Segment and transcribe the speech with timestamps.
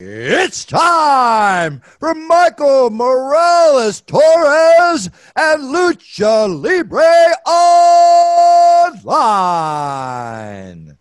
[0.00, 7.04] It's time for Michael Morales Torres and Lucha Libre
[9.06, 10.98] Online.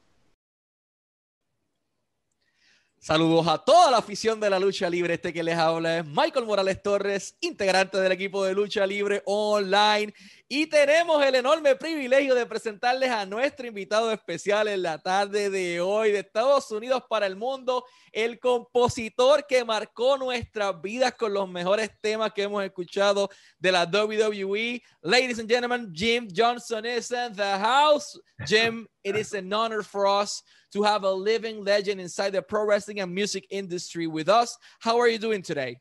[3.00, 5.16] Saludos a toda la afición de la lucha libre.
[5.16, 10.14] Este que les habla es Michael Morales Torres, integrante del equipo de lucha libre online.
[10.56, 15.82] Y tenemos el enorme privilegio de presentarles a nuestro invitado especial en la tarde de
[15.82, 21.50] hoy de Estados Unidos para el mundo, el compositor que marcó nuestras vidas con los
[21.50, 24.80] mejores temas que hemos escuchado de la WWE.
[25.02, 28.16] Ladies and gentlemen, Jim Johnson is in the house.
[28.46, 32.64] Jim, it is an honor for us to have a living legend inside the pro
[32.64, 34.56] wrestling and music industry with us.
[34.82, 35.80] How are you doing today?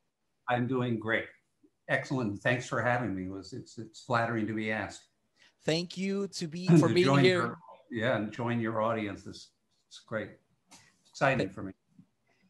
[0.48, 1.26] I'm doing great.
[1.92, 2.40] Excellent.
[2.40, 3.24] Thanks for having me.
[3.24, 5.02] It was it's it's flattering to be asked.
[5.66, 7.42] Thank you to be for To being here.
[7.42, 7.58] your-
[7.90, 9.26] yeah, and join your audience.
[9.26, 9.50] It's,
[9.88, 10.30] it's great.
[11.10, 11.72] Exciting for me.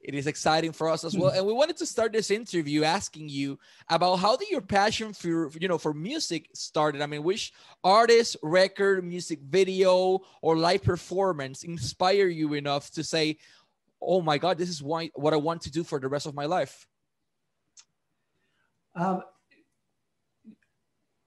[0.00, 1.32] It is exciting for us as well.
[1.36, 5.50] And we wanted to start this interview asking you about how did your passion for
[5.58, 7.02] you know for music started?
[7.02, 13.38] I mean, which artist, record, music video, or live performance inspire you enough to say,
[14.00, 16.34] "Oh my God, this is why what I want to do for the rest of
[16.34, 16.86] my life."
[18.94, 19.22] Um,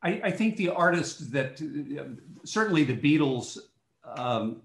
[0.05, 1.59] I, I think the artists that
[2.45, 3.57] certainly the Beatles,
[4.05, 4.61] um,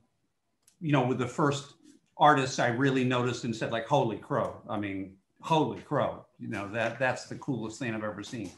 [0.80, 1.74] you know, were the first
[2.18, 6.68] artists I really noticed and said like, "Holy crow!" I mean, "Holy crow!" You know
[6.72, 8.50] that that's the coolest thing I've ever seen.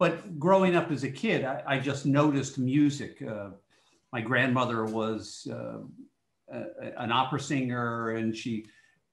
[0.00, 3.22] But growing up as a kid, I, I just noticed music.
[3.22, 3.50] Uh,
[4.12, 5.78] my grandmother was uh,
[6.52, 8.66] a- an opera singer, and she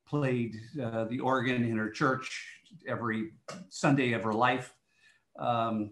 [0.08, 2.48] played uh, the organ in her church
[2.88, 3.34] every
[3.70, 4.74] Sunday of her life.
[5.38, 5.92] Um,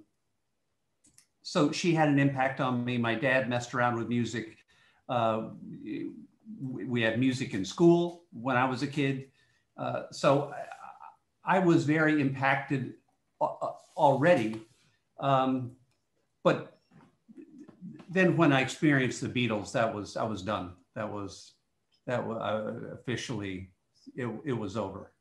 [1.44, 2.98] so she had an impact on me.
[2.98, 4.58] My dad messed around with music.
[5.10, 5.50] Uh,
[6.60, 9.30] we had music in school when I was a kid.
[9.78, 10.54] Uh, so
[11.46, 12.94] I, I was very impacted
[13.98, 14.62] already.
[15.20, 15.74] Um,
[16.44, 16.78] but
[18.10, 20.72] then when I experienced the Beatles, that was I was done.
[20.96, 21.54] That was
[22.08, 23.72] that was uh, officially
[24.16, 25.12] it, it was over.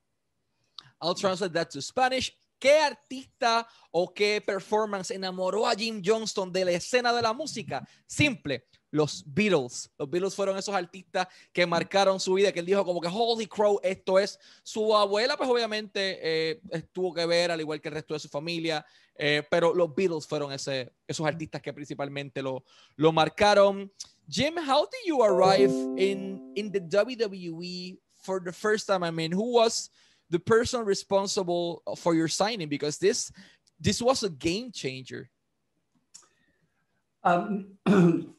[1.00, 2.32] I'll translate that to Spanish.
[2.62, 7.84] ¿Qué artista o qué performance enamoró a Jim Johnston de la escena de la música?
[8.06, 9.90] Simple, los Beatles.
[9.98, 13.48] Los Beatles fueron esos artistas que marcaron su vida, que él dijo como que Holy
[13.48, 14.38] Crow, esto es.
[14.62, 16.60] Su abuela, pues obviamente eh,
[16.92, 18.86] tuvo que ver, al igual que el resto de su familia,
[19.16, 22.62] eh, pero los Beatles fueron ese, esos artistas que principalmente lo,
[22.94, 23.92] lo marcaron.
[24.28, 29.02] Jim, how did you arrive in, in the WWE for the first time?
[29.02, 29.90] I mean, who was
[30.32, 33.30] the person responsible for your signing because this
[33.78, 35.28] this was a game changer
[37.22, 37.76] Um,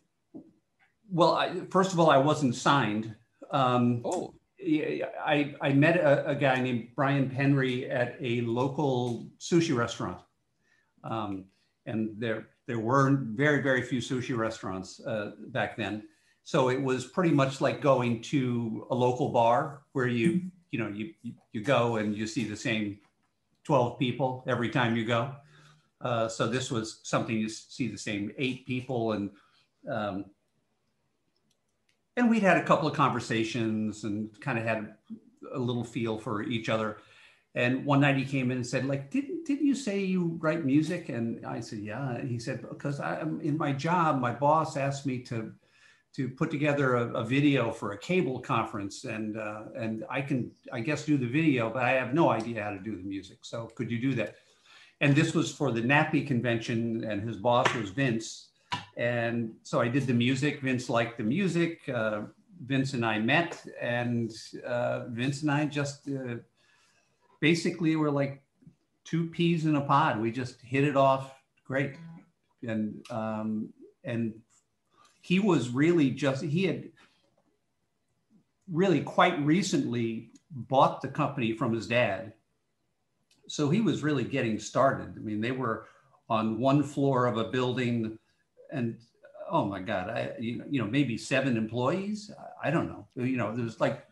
[1.09, 3.16] well, I, first of all, I wasn't signed.
[3.52, 9.30] Um, oh yeah, I, I met a, a guy named Brian Penry at a local
[9.40, 10.20] sushi restaurant.
[11.04, 11.46] Um,
[11.86, 16.04] and there, there were very, very few sushi restaurants uh, back then.
[16.44, 20.89] So it was pretty much like going to a local bar where you, you know,
[20.89, 21.13] you,
[21.53, 22.97] you- go and you see the same
[23.63, 25.31] 12 people every time you go.
[26.01, 29.29] Uh, so this was something you see the same eight people and
[29.88, 30.25] um,
[32.17, 34.95] and we'd had a couple of conversations and kind of had
[35.53, 36.97] a little feel for each other.
[37.56, 40.66] And one night he came in and said, like, didn't, didn't you say you write
[40.66, 41.09] music?
[41.09, 42.16] And I said, yeah.
[42.16, 45.53] And he said, because I'm in my job, my boss asked me to,
[46.16, 49.06] to put together a, a video for a cable conference.
[49.06, 52.63] And, uh, and I can, I guess, do the video, but I have no idea
[52.63, 53.40] how to do the music.
[53.41, 54.35] So could you do that?
[55.01, 58.50] And this was for the Nappy convention and his boss was Vince.
[58.96, 60.62] And so I did the music.
[60.62, 61.81] Vince liked the music.
[61.90, 62.22] Uh,
[62.66, 64.31] Vince and I met, and
[64.66, 66.35] uh, Vince and I just uh,
[67.40, 68.41] basically were like
[69.03, 70.22] two peas in a pod.
[70.22, 71.34] We just hit it off
[71.66, 71.95] great,
[72.66, 74.34] and um, and
[75.23, 76.89] he was really just he had
[78.69, 82.33] really quite recently bought the company from his dad,
[83.48, 85.13] so he was really getting started.
[85.15, 85.88] I mean, they were
[86.30, 88.19] on one floor of a building
[88.71, 88.98] and
[89.50, 92.31] oh my god i you know, you know maybe seven employees?
[92.62, 93.07] I don't know.
[93.15, 94.06] You know there's like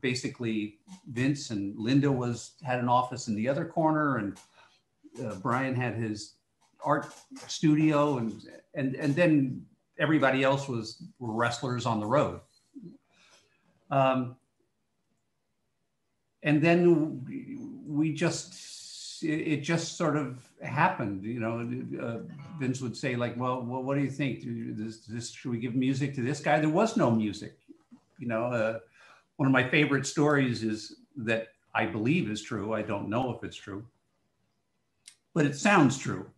[0.00, 0.78] basically
[1.10, 4.38] vince and linda was had an office in the other corner and
[5.24, 6.34] uh, brian had his
[6.84, 7.06] art
[7.48, 8.42] studio and
[8.74, 9.64] and and then
[9.98, 12.40] everybody else was were wrestlers on the road
[13.90, 14.36] um,
[16.42, 21.60] and then we just it, just sort of happened you know
[22.02, 22.18] uh,
[22.58, 24.42] vince would say like well, well what do you think
[24.76, 27.58] this, this should we give music to this guy there was no music
[28.18, 28.78] you know uh,
[29.36, 32.72] one of my favorite stories is that I believe is true.
[32.72, 33.84] I don't know if it's true,
[35.34, 36.30] but it sounds true.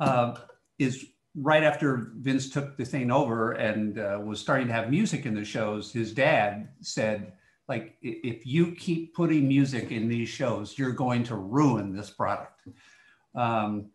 [0.00, 0.36] Uh,
[0.78, 1.06] is
[1.36, 5.34] right after Vince took the thing over and uh, was starting to have music in
[5.34, 7.32] the shows, his dad said,
[7.68, 12.68] like, if you keep putting music in these shows, you're going to ruin this product.
[13.34, 13.86] Um,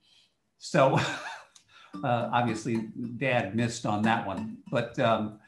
[0.59, 0.99] so
[2.03, 4.57] uh, obviously, dad missed on that one.
[4.69, 5.39] But um,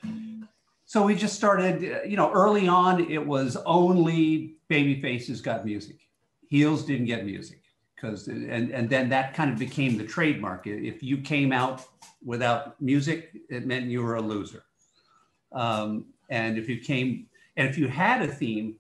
[0.86, 6.00] so we just started, you know, early on, it was only baby faces got music,
[6.50, 7.63] heels didn't get music
[8.04, 10.68] because and and then that kind of became the trademark.
[10.68, 11.86] If you came out
[12.24, 14.64] without music, it meant you were a loser.
[15.54, 18.76] Um, and if you came and if you had a theme,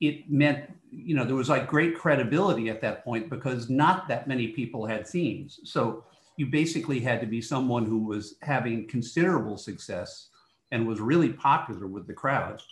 [0.00, 4.28] it meant you know there was like great credibility at that point because not that
[4.28, 5.60] many people had themes.
[5.64, 6.04] So
[6.36, 10.28] you basically had to be someone who was having considerable success
[10.70, 12.62] and was really popular with the crowd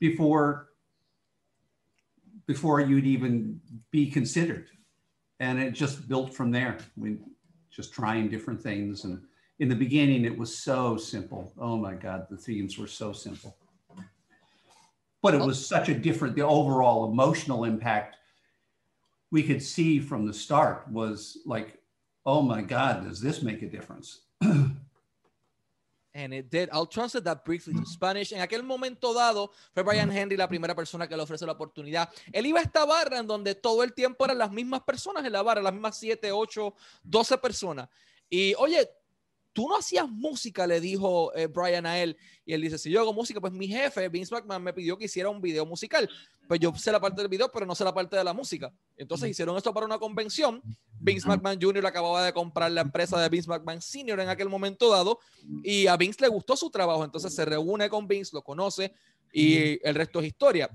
[0.00, 0.68] before
[2.46, 3.60] before you'd even
[3.92, 4.68] be considered
[5.42, 6.78] and it just built from there.
[6.96, 7.18] We
[7.68, 9.02] just trying different things.
[9.02, 9.20] And
[9.58, 11.52] in the beginning, it was so simple.
[11.58, 13.56] Oh my God, the themes were so simple.
[15.20, 18.16] But it was such a different, the overall emotional impact
[19.32, 21.78] we could see from the start was like,
[22.24, 24.20] oh my God, does this make a difference?
[26.14, 26.68] And it did.
[26.72, 28.32] I'll translate that briefly to Spanish.
[28.32, 32.10] En aquel momento dado, fue Brian Henry la primera persona que le ofrece la oportunidad.
[32.30, 35.32] Él iba a esta barra en donde todo el tiempo eran las mismas personas en
[35.32, 36.74] la barra, las mismas 7, 8,
[37.04, 37.88] 12 personas.
[38.28, 38.86] Y oye,
[39.52, 42.16] tú no hacías música, le dijo eh, Brian a él.
[42.44, 45.04] Y él dice, si yo hago música, pues mi jefe, Vince McMahon, me pidió que
[45.04, 46.08] hiciera un video musical.
[46.48, 48.72] Pues yo sé la parte del video, pero no sé la parte de la música.
[48.96, 50.62] Entonces hicieron esto para una convención.
[51.00, 51.86] Vince McMahon Jr.
[51.86, 54.20] acababa de comprar la empresa de Vince McMahon Sr.
[54.20, 55.18] en aquel momento dado.
[55.62, 57.04] Y a Vince le gustó su trabajo.
[57.04, 58.92] Entonces se reúne con Vince, lo conoce
[59.32, 60.70] y el resto es historia.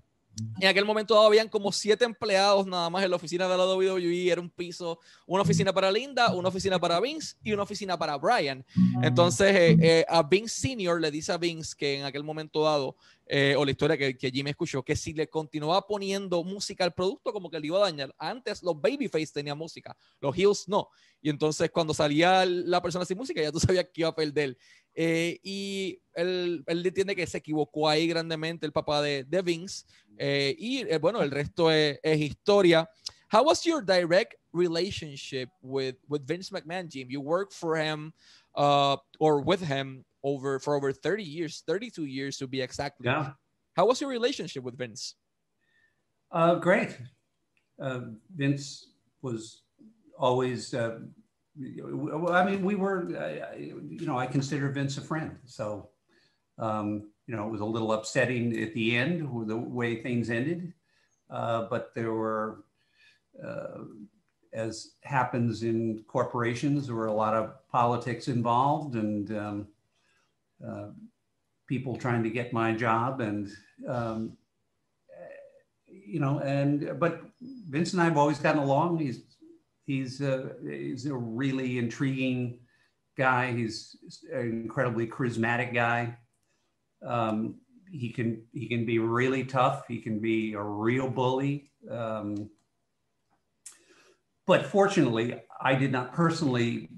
[0.60, 3.66] En aquel momento dado habían como siete empleados nada más en la oficina de la
[3.66, 4.32] WWE.
[4.32, 8.18] Era un piso, una oficina para Linda, una oficina para Vince y una oficina para
[8.18, 8.64] Brian.
[9.02, 12.96] Entonces, eh, eh, a Vince Senior le dice a Vince que en aquel momento dado,
[13.30, 16.94] eh, o la historia que, que Jimmy escuchó, que si le continuaba poniendo música al
[16.94, 18.14] producto, como que le iba a dañar.
[18.18, 20.90] Antes los Babyface tenían música, los Heels no.
[21.22, 24.58] Y entonces, cuando salía la persona sin música, ya tú sabías que iba a perder.
[24.94, 29.86] Eh, y él, él, entiende que se equivocó ahí grandemente el papá de, de Vince.
[30.18, 32.90] Eh, y eh, bueno, el resto es, es, historia.
[33.32, 37.10] How was your direct relationship with, with Vince McMahon, Jim?
[37.12, 38.14] You worked for him
[38.56, 42.98] uh, or with him over for over 30 years, 32 years to be exact.
[43.02, 43.32] Yeah.
[43.76, 45.16] How was your relationship with Vince?
[46.32, 46.98] Uh, great.
[47.80, 48.02] Uh,
[48.36, 48.88] Vince
[49.22, 49.62] was
[50.18, 51.00] always uh,
[51.60, 53.10] I mean, we were,
[53.58, 55.38] you know, I consider Vince a friend.
[55.46, 55.90] So,
[56.60, 60.30] um, you know, it was a little upsetting at the end, with the way things
[60.30, 60.74] ended.
[61.30, 62.64] Uh, but there were,
[63.44, 63.86] uh,
[64.54, 69.68] as happens in corporations, there were a lot of politics involved and um,
[70.66, 70.90] uh,
[71.68, 73.22] people trying to get my job.
[73.22, 73.50] And,
[73.88, 74.38] um,
[75.90, 79.00] you know, and, but Vince and I have always gotten along.
[79.00, 79.22] He's
[79.86, 82.60] he's a, he's a really intriguing
[83.18, 83.52] guy.
[83.52, 83.96] He's
[84.32, 86.18] an incredibly charismatic guy.
[87.06, 87.56] Um,
[87.92, 89.88] he can he can be really tough.
[89.88, 91.72] He can be a real bully.
[91.90, 92.50] Um,
[94.46, 96.90] but fortunately, I did not personally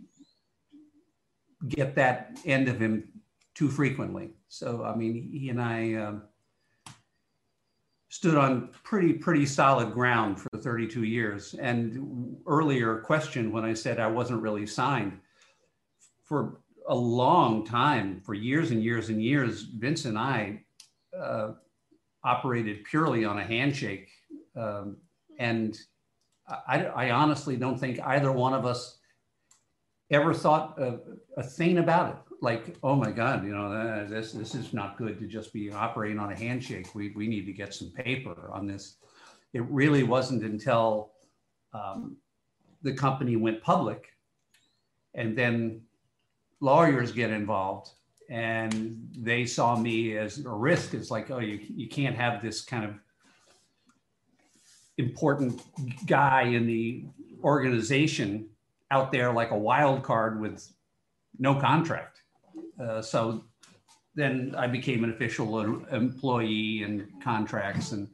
[1.68, 3.09] get that end of him
[3.60, 4.30] too frequently.
[4.48, 5.94] So I mean, he and I.
[5.96, 6.22] Um,
[8.12, 14.00] stood on pretty pretty solid ground for 32 years and earlier question when i said
[14.00, 15.20] i wasn't really signed
[16.24, 20.60] for a long time for years and years and years vince and i
[21.16, 21.51] uh,
[22.24, 24.10] operated purely on a handshake
[24.56, 24.98] um,
[25.38, 25.80] and
[26.68, 28.98] I, I, honestly don't think either one of us
[30.10, 31.00] ever thought a,
[31.38, 34.98] a thing about it like, oh my God, you know, uh, this this is not
[34.98, 36.93] good to just be operating on a handshake.
[36.96, 38.96] We we need to get some paper on this.
[39.53, 41.12] It really wasn't until
[41.74, 42.17] um,
[42.81, 44.08] the company went public,
[45.13, 45.81] and then
[46.62, 47.91] lawyers get involved,
[48.29, 50.93] and they saw me as a risk.
[50.93, 52.96] It's like, oh, you you can't have this kind of
[54.98, 55.62] important
[56.05, 57.05] guy in the
[57.43, 58.50] organization
[58.91, 60.67] out there like a wild card with
[61.38, 62.19] no contract
[62.79, 63.43] uh, so
[64.15, 65.59] then I became an official
[65.91, 68.09] employee and contracts and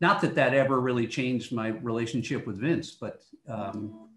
[0.00, 4.08] not that that ever really changed my relationship with Vince, but um,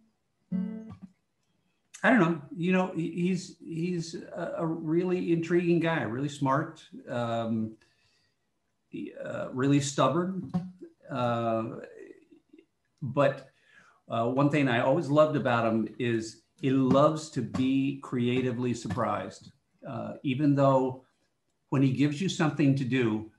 [2.03, 2.41] I don't know.
[2.55, 7.75] You know, he's he's a, really intriguing guy, really smart, um,
[9.24, 10.51] uh, really stubborn.
[11.10, 11.63] uh,
[13.01, 13.50] but
[14.10, 19.51] uh, one thing I always loved about him is he loves to be creatively surprised.
[19.88, 21.04] Uh, even though
[21.70, 23.32] when he gives you something to do,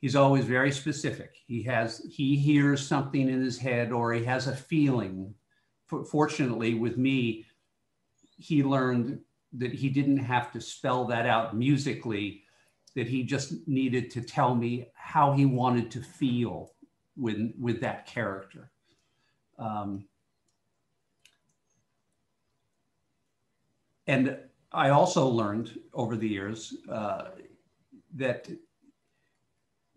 [0.00, 1.36] he's always very specific.
[1.46, 5.34] He has he hears something in his head or he has a feeling.
[6.08, 7.46] Fortunately, with me,
[8.36, 9.20] he learned
[9.54, 12.44] that he didn't have to spell that out musically,
[12.94, 16.72] that he just needed to tell me how he wanted to feel
[17.16, 18.70] with, with that character.
[19.58, 20.04] Um,
[24.06, 24.38] and
[24.72, 27.30] I also learned over the years uh,
[28.14, 28.48] that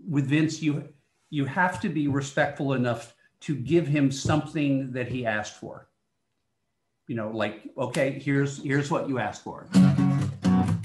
[0.08, 0.90] with Vince, you
[1.30, 5.90] you have to be respectful enough to give him something that he asked for.
[7.08, 9.68] You know, like, okay, here's here's what you asked for.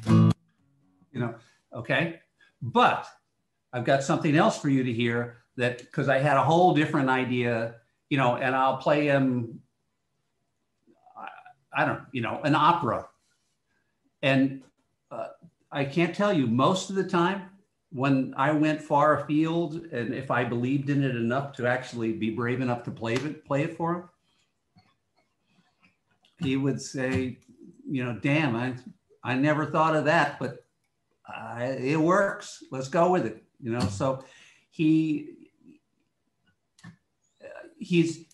[0.08, 1.34] You know,
[1.72, 2.20] okay,
[2.60, 3.06] but
[3.72, 7.08] I've got something else for you to hear that because I had a whole different
[7.08, 7.76] idea,
[8.10, 9.60] you know, and I'll play him.
[11.16, 13.08] I, I don't, you know, an opera,
[14.22, 14.62] and
[15.10, 15.28] uh,
[15.70, 17.50] I can't tell you most of the time
[17.90, 22.30] when I went far afield, and if I believed in it enough to actually be
[22.30, 24.08] brave enough to play it, play it for him,
[26.40, 27.38] he would say,
[27.88, 28.74] you know, damn, I,
[29.24, 30.64] I never thought of that, but
[31.26, 32.62] uh, it works.
[32.70, 33.42] Let's go with it.
[33.60, 34.24] You know, so
[34.70, 35.48] he,
[37.78, 38.26] he's,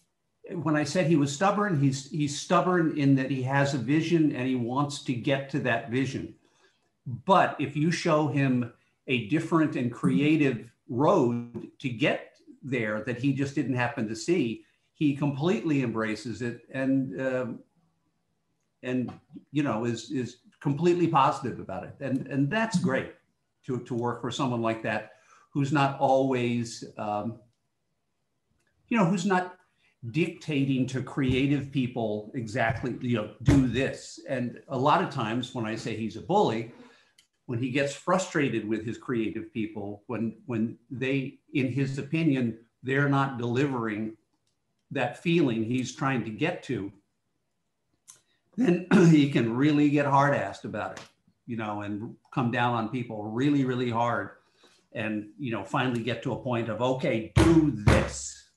[0.52, 4.34] when I said he was stubborn, he's, he's stubborn in that he has a vision
[4.34, 6.34] and he wants to get to that vision.
[7.06, 8.72] But if you show him
[9.06, 14.64] a different and creative road to get there that he just didn't happen to see,
[14.94, 17.58] he completely embraces it and um,
[18.82, 19.12] and
[19.50, 23.14] you know is is completely positive about it, and and that's great
[23.66, 25.12] to to work for someone like that
[25.50, 27.38] who's not always um,
[28.88, 29.56] you know who's not
[30.10, 35.64] dictating to creative people exactly you know do this and a lot of times when
[35.64, 36.72] i say he's a bully
[37.46, 43.08] when he gets frustrated with his creative people, when when they, in his opinion, they're
[43.08, 44.16] not delivering
[44.90, 46.92] that feeling he's trying to get to,
[48.56, 51.04] then he can really get hard assed about it,
[51.46, 54.30] you know, and come down on people really, really hard.
[54.92, 58.50] And, you know, finally get to a point of, okay, do this.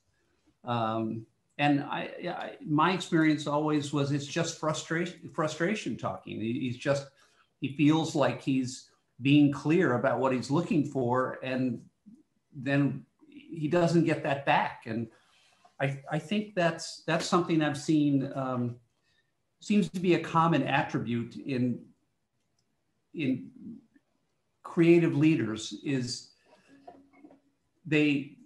[0.63, 1.25] Um,
[1.57, 6.39] and I, I, my experience always was it's just frustration, frustration talking.
[6.39, 7.07] He's just,
[7.59, 8.89] he feels like he's
[9.21, 11.81] being clear about what he's looking for and
[12.55, 15.07] then he doesn't get that back and
[15.79, 18.75] i, I think that's that's something i've seen um,
[19.59, 21.79] seems to be a common attribute in
[23.13, 23.49] in
[24.63, 26.31] creative leaders is
[27.85, 28.36] they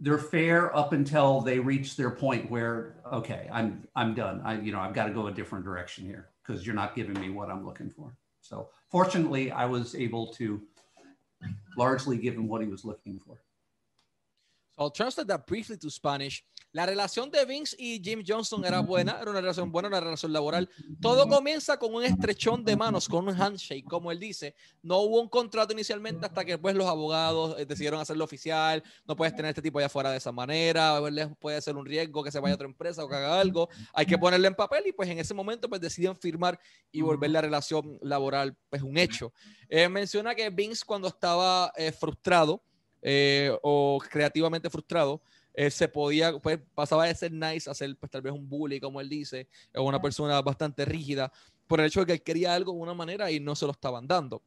[0.00, 4.70] they're fair up until they reach their point where okay i'm i'm done i you
[4.70, 7.50] know i've got to go a different direction here because you're not giving me what
[7.50, 8.14] I'm looking for.
[8.40, 10.62] So fortunately, I was able to
[11.76, 13.36] largely give him what he was looking for.
[14.76, 16.44] So I'll translate that briefly to Spanish.
[16.72, 20.30] La relación de Vince y Jim Johnson era buena, era una relación buena, una relación
[20.32, 20.68] laboral.
[21.00, 24.54] Todo comienza con un estrechón de manos, con un handshake, como él dice.
[24.82, 28.82] No hubo un contrato inicialmente hasta que pues los abogados eh, decidieron hacerlo oficial.
[29.06, 31.00] No puedes tener este tipo allá afuera de esa manera.
[31.38, 33.70] Puede ser un riesgo que se vaya a otra empresa o que haga algo.
[33.94, 36.60] Hay que ponerle en papel y pues en ese momento pues deciden firmar
[36.92, 39.32] y volver la relación laboral pues un hecho.
[39.68, 42.62] Eh, menciona que Vince cuando estaba eh, frustrado,
[43.62, 45.22] o creativamente frustrado,
[45.56, 48.78] eh, se podía, pues pasaba de ser nice a ser pues tal vez un bully,
[48.78, 51.32] como él dice, o una persona bastante rígida,
[51.66, 53.72] por el hecho de que él quería algo de una manera y no se lo
[53.72, 54.42] estaban dando.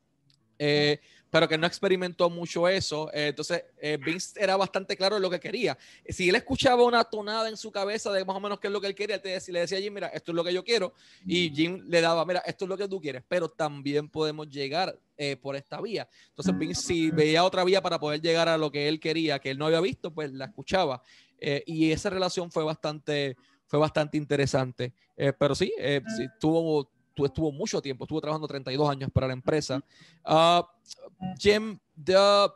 [0.60, 3.09] Eh, pero que no experimentó mucho eso.
[3.13, 5.77] Eh, entonces, eh, Vince era bastante claro en lo que quería.
[6.07, 8.81] Si él escuchaba una tonada en su cabeza de más o menos qué es lo
[8.81, 10.63] que él quería, te decía, le decía a Jim, mira, esto es lo que yo
[10.63, 10.93] quiero,
[11.25, 14.98] y Jim le daba, mira, esto es lo que tú quieres, pero también podemos llegar
[15.41, 16.07] por esta vía.
[16.29, 19.50] Entonces, Vince, si veía otra vía para poder llegar a lo que él quería, que
[19.50, 21.03] él no había visto, pues la escuchaba.
[21.65, 24.93] y esa relación fue bastante, fue bastante interesante.
[25.38, 25.74] pero sí,
[26.15, 26.89] sí, tuvo
[27.25, 29.81] estuvo mucho tiempo, estuvo trabajando 32 años para la empresa.
[30.25, 30.63] Uh,
[31.38, 32.49] Jim, the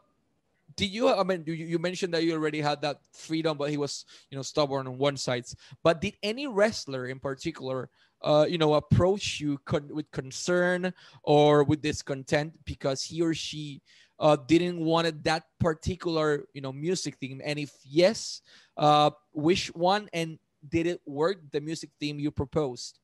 [0.75, 3.77] did you i mean you, you mentioned that you already had that freedom but he
[3.77, 5.45] was you know stubborn on one side.
[5.83, 7.89] But did any wrestler in particular
[8.21, 10.93] uh, you know approach you con- with concern
[11.23, 13.81] or with discontent because he or she
[14.19, 17.41] uh, didn't wanted that particular you know music theme?
[17.43, 18.41] And if yes
[18.77, 22.99] uh, which one and did it work the music theme you proposed?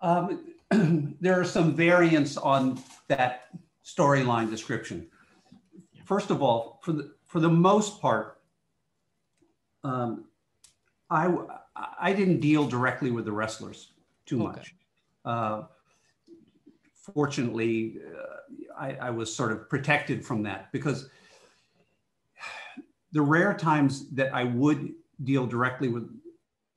[0.00, 0.40] Um,
[1.20, 3.48] there are some variants on that
[3.84, 5.06] storyline description.
[6.04, 8.40] First of all, for the, for the most part,
[9.82, 10.24] um,
[11.08, 11.34] I
[11.98, 13.92] I didn't deal directly with the wrestlers
[14.26, 14.58] too Okay.
[14.58, 14.74] much.
[15.24, 15.62] Uh,
[17.14, 21.08] fortunately, uh, I, I was sort of protected from that because
[23.12, 24.92] the rare times that I would
[25.24, 26.08] deal directly with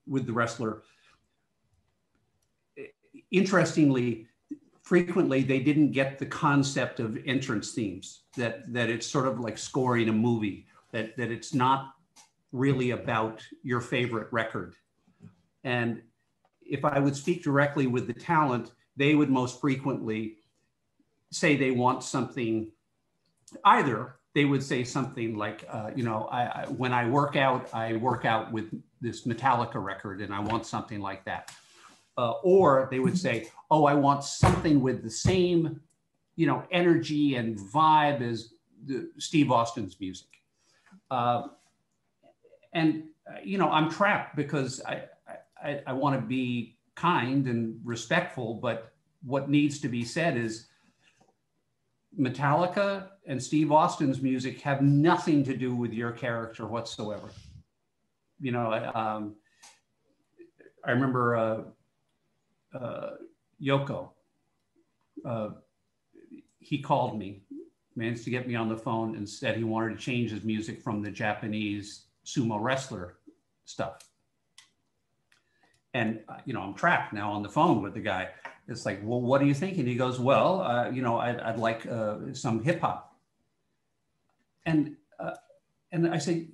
[0.08, 0.84] with the wrestler,
[3.34, 4.28] interestingly,
[4.84, 8.22] frequently they didn't get the concept of entrance themes.
[8.38, 10.68] That that it's sort of like scoring a movie.
[10.92, 11.94] That that it's not
[12.54, 14.76] really about your favorite record.
[15.66, 16.02] And
[16.62, 20.38] if I would speak directly with the talent, they would most frequently
[21.32, 22.72] say they want something.
[23.66, 27.70] Either they would say something like, uh, you know, I, I, when I work out,
[27.74, 31.52] I work out with this Metallica record, and I want something like that.
[32.18, 35.80] Uh, or they would say, oh, I want something with the same,
[36.36, 38.54] you know, energy and vibe as
[38.86, 40.28] the, Steve Austin's music.
[41.10, 41.48] Uh,
[42.74, 45.04] and uh, you know, I'm trapped because I
[45.64, 48.94] I, I want to be kind and respectful, but
[49.24, 50.68] what needs to be said is
[52.20, 57.30] Metallica and Steve Austin's music have nothing to do with your character whatsoever.
[58.40, 59.36] You know, um,
[60.86, 61.62] I remember uh,
[62.74, 63.12] uh,
[63.62, 64.10] Yoko.
[65.26, 65.50] Uh,
[66.60, 67.44] he called me,
[67.96, 70.82] managed to get me on the phone, and said he wanted to change his music
[70.82, 73.16] from the Japanese sumo wrestler
[73.66, 74.00] stuff.
[75.94, 78.30] And uh, you know, I'm trapped now on the phone with the guy.
[78.68, 79.86] It's like, well, what are you thinking?
[79.86, 83.16] He goes, well, uh, you know, I'd, I'd like uh, some hip hop.
[84.66, 85.36] And uh,
[85.92, 86.48] and I say,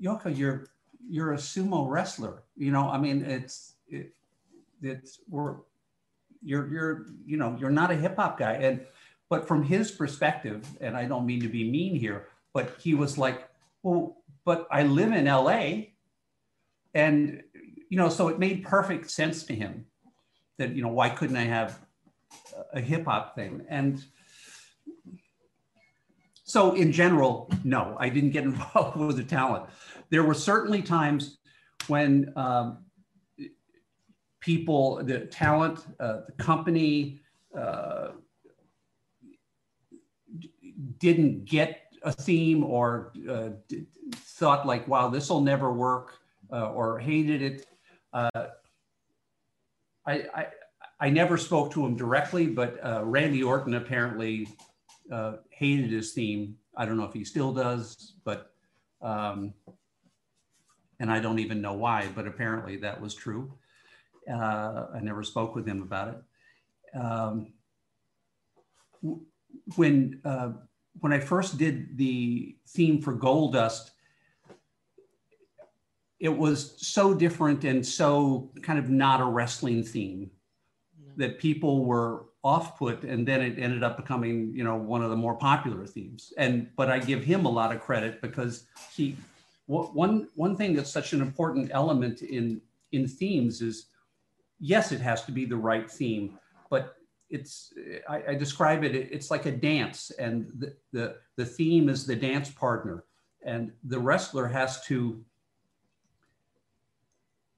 [0.00, 0.68] Yoko, you're
[1.08, 2.44] you're a sumo wrestler.
[2.56, 4.14] You know, I mean, it's it,
[4.82, 5.56] it's we're
[6.42, 8.54] you're you're you know you're not a hip hop guy.
[8.54, 8.80] And
[9.28, 13.18] but from his perspective, and I don't mean to be mean here, but he was
[13.18, 13.48] like,
[13.82, 15.88] well, but I live in LA,
[16.94, 17.42] and
[17.88, 19.86] you know, so it made perfect sense to him
[20.58, 21.78] that you know why couldn't I have
[22.72, 24.04] a hip hop thing and
[26.44, 29.66] so in general no I didn't get involved with the talent
[30.10, 31.38] there were certainly times
[31.88, 32.84] when um,
[34.46, 37.20] people the talent uh, the company
[37.58, 38.10] uh,
[41.00, 43.48] didn't get a theme or uh,
[44.14, 46.20] thought like wow this will never work
[46.52, 47.66] uh, or hated it
[48.12, 48.46] uh,
[50.06, 50.46] I, I,
[51.00, 54.46] I never spoke to him directly, but uh, Randy Orton apparently
[55.50, 56.56] hated his theme.
[56.76, 58.52] I don't know if he still does, but
[59.02, 59.52] um,
[61.00, 63.52] and I don't even know why, but apparently that was true.
[64.30, 66.98] Uh, I never spoke with him about it.
[66.98, 67.52] Um,
[69.76, 70.52] when uh,
[71.00, 73.90] when I first did the theme for Goldust,
[76.18, 80.30] it was so different and so kind of not a wrestling theme
[81.16, 85.10] that people were off put and then it ended up becoming you know one of
[85.10, 89.16] the more popular themes and but i give him a lot of credit because he
[89.66, 92.60] one one thing that's such an important element in
[92.92, 93.86] in themes is
[94.58, 96.38] yes it has to be the right theme
[96.70, 96.96] but
[97.30, 97.72] it's
[98.08, 102.16] i, I describe it it's like a dance and the, the the theme is the
[102.16, 103.04] dance partner
[103.44, 105.24] and the wrestler has to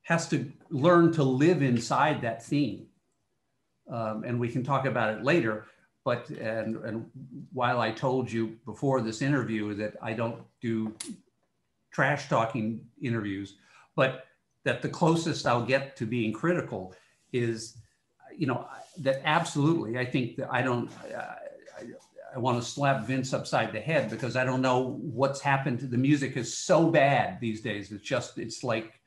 [0.08, 2.87] has to learn to live inside that theme.
[3.92, 5.66] Um, and we can talk about it later.
[6.02, 7.11] But and, and
[7.52, 10.96] while I told you before this interview that I don't do
[11.92, 13.56] trash talking interviews,
[13.96, 14.24] but
[14.64, 16.94] that the closest I'll get to being critical
[17.33, 17.77] is,
[18.37, 18.66] you know,
[18.99, 20.90] that absolutely I think that I don't.
[21.16, 21.37] I,
[22.35, 25.87] I want to slap Vince upside the head because I don't know what's happened to
[25.87, 27.90] the music is so bad these days.
[27.90, 29.01] It's just it's like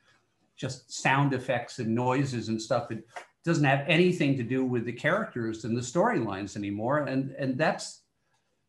[0.62, 2.92] just sound effects and noises and stuff.
[2.92, 3.08] It
[3.44, 7.00] doesn't have anything to do with the characters and the storylines anymore.
[7.00, 8.02] And, and that's,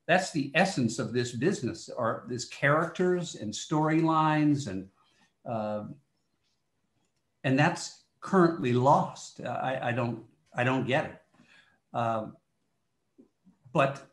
[0.06, 4.88] that's the essence of this business are these characters and storylines and,
[5.44, 5.84] uh,
[7.44, 9.40] and that's currently lost.
[9.40, 10.22] I, I don't,
[10.54, 11.22] I don't get it.
[11.92, 12.26] Uh,
[13.72, 14.06] but,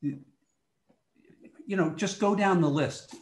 [0.00, 0.16] you
[1.76, 3.14] know, just go down the list.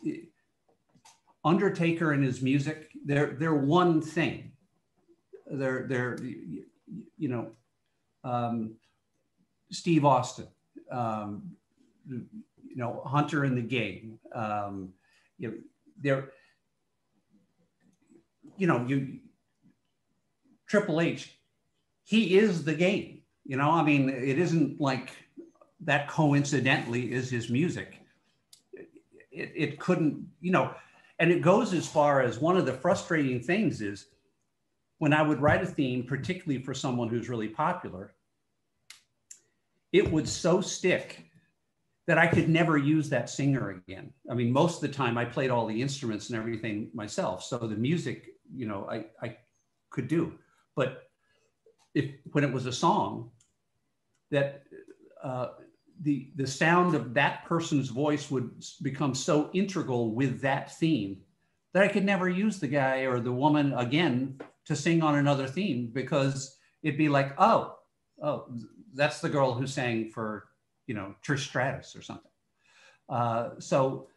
[1.45, 4.53] Undertaker and his music, they're they're one thing.
[5.51, 7.51] They're they're you know
[8.23, 8.77] um,
[9.73, 10.47] Steve Austin,
[10.93, 11.51] um,
[12.09, 14.21] you know Hunter in the game.
[14.33, 14.93] Um,
[15.39, 15.55] you know,
[16.01, 16.31] they're
[18.57, 19.19] you know you
[20.73, 21.39] Triple H,
[22.03, 23.21] he is the game.
[23.45, 25.11] You know, I mean, it isn't like
[25.81, 27.99] that coincidentally is his music.
[28.73, 30.75] It, it couldn't, you know,
[31.19, 34.07] and it goes as far as one of the frustrating things is
[34.97, 38.15] when I would write a theme, particularly for someone who's really popular,
[39.93, 41.27] it would so stick
[42.07, 44.13] that I could never use that singer again.
[44.31, 47.45] I mean, most of the time I played all the instruments and everything myself.
[47.45, 49.37] So the music, you know, I, I
[49.91, 50.35] could do.
[50.75, 51.05] But
[51.95, 53.31] if when it was a song
[54.31, 54.65] that
[55.23, 55.49] uh,
[56.01, 58.51] the the sound of that person's voice would
[58.83, 61.19] become so integral with that theme
[61.75, 65.47] that I could never use the guy or the woman again to sing on another
[65.47, 67.77] theme because it'd be like, oh,
[68.23, 68.47] oh,
[68.95, 70.49] that's the girl who sang for
[70.93, 72.31] you know Trish Stratus or something.
[73.09, 74.09] Uh, so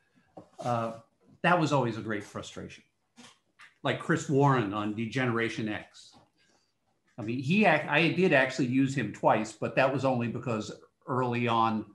[0.60, 0.92] uh,
[1.42, 2.84] that was always a great frustration.
[3.82, 6.18] Like Chris Warren on D-Generation X.
[7.18, 10.70] I mean, he I did actually use him twice, but that was only because
[11.08, 11.86] early on,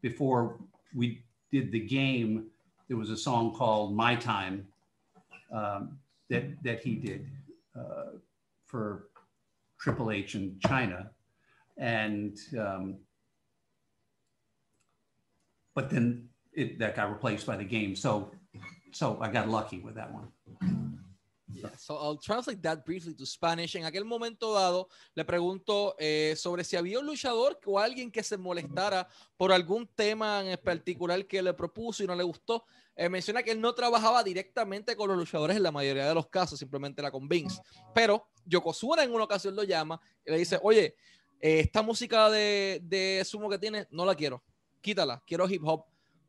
[0.00, 0.58] before
[0.94, 2.46] we did the game,
[2.88, 4.66] there was a song called "My Time"
[5.52, 5.98] um,
[6.30, 7.28] that that he did
[7.78, 8.16] uh,
[8.64, 9.08] for
[9.78, 11.10] Triple H in Chyna,
[11.76, 12.96] and um,
[15.74, 17.94] but then it, that got replaced by the game.
[17.96, 18.32] So
[18.92, 20.28] so I got lucky with that one.
[21.52, 23.74] Yeah, so I'll translate that briefly to Spanish.
[23.76, 28.22] En aquel momento dado, le pregunto eh, sobre si había un luchador o alguien que
[28.22, 32.64] se molestara por algún tema en particular que le propuso y no le gustó.
[32.94, 36.28] Eh, menciona que él no trabajaba directamente con los luchadores en la mayoría de los
[36.28, 37.60] casos, simplemente era con Vince.
[37.94, 40.94] Pero Yokozuna en una ocasión lo llama y le dice, oye,
[41.40, 44.42] eh, esta música de, de sumo que tiene, no la quiero,
[44.80, 45.84] quítala, quiero hip hop,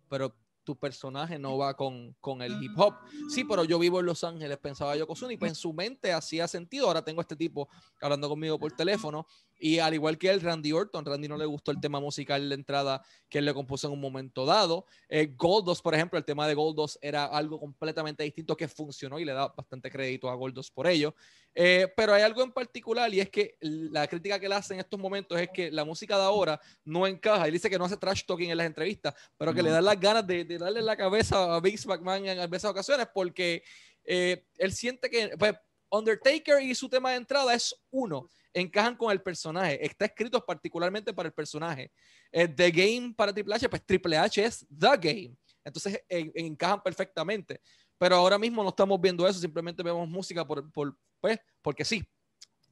[0.10, 2.94] pero tu personaje no va con, con, el hip hop.
[3.30, 6.48] Sí, pero yo vivo en Los Ángeles, pensaba yo y pues en su mente hacía
[6.48, 6.88] sentido.
[6.88, 7.68] Ahora tengo este tipo
[8.00, 9.26] hablando conmigo por teléfono
[9.62, 12.56] y al igual que el Randy Orton, Randy no le gustó el tema musical de
[12.56, 14.88] entrada que él le compuso en un momento dado.
[15.08, 19.26] Eh, Goldos, por ejemplo, el tema de Goldos era algo completamente distinto que funcionó y
[19.26, 21.14] le da bastante crédito a Goldos por ello.
[21.54, 24.80] Eh, pero hay algo en particular y es que la crítica que le hace en
[24.80, 27.46] estos momentos es que la música de ahora no encaja.
[27.46, 30.00] Él dice que no hace trash talking en las entrevistas, pero que le da las
[30.00, 33.62] ganas de, darle la cabeza a Vince McMahon en algunas ocasiones porque
[34.06, 35.54] eh, él siente que pues,
[35.92, 39.84] Undertaker y su tema de entrada es uno encajan con el personaje.
[39.86, 41.92] Está escrito particularmente para el personaje.
[42.32, 45.36] Eh, the Game para Triple H, pues Triple H es The Game.
[45.64, 47.62] Entonces encajan perfectamente.
[47.98, 52.04] Pero ahora mismo no estamos viendo eso, simplemente vemos música por, por pues, porque sí.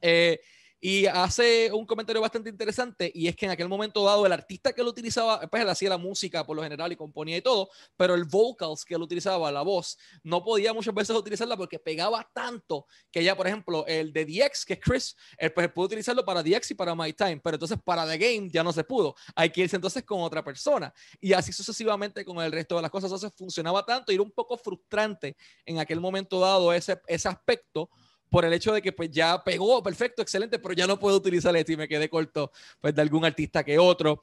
[0.01, 0.39] Eh,
[0.81, 4.71] y hace un comentario bastante interesante y es que en aquel momento dado el artista
[4.71, 7.69] que lo utilizaba, pues él hacía la música por lo general y componía y todo,
[7.97, 12.29] pero el vocals que él utilizaba, la voz, no podía muchas veces utilizarla porque pegaba
[12.33, 16.23] tanto que ya, por ejemplo, el de DX, que es Chris, él pues pudo utilizarlo
[16.23, 19.15] para DX y para My Time, pero entonces para The Game ya no se pudo.
[19.35, 22.91] Hay que irse entonces con otra persona y así sucesivamente con el resto de las
[22.91, 23.11] cosas.
[23.11, 27.89] Entonces funcionaba tanto y era un poco frustrante en aquel momento dado ese, ese aspecto
[28.29, 31.55] por el hecho de que pues ya pegó, perfecto, excelente, pero ya no puedo utilizar
[31.55, 34.21] esto y me quedé corto pues de algún artista que otro.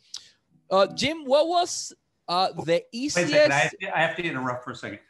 [0.71, 1.95] Uh, Jim, what was
[2.29, 3.17] uh, the easiest?
[3.17, 5.01] Wait a second, I have, to, I have to interrupt for a second.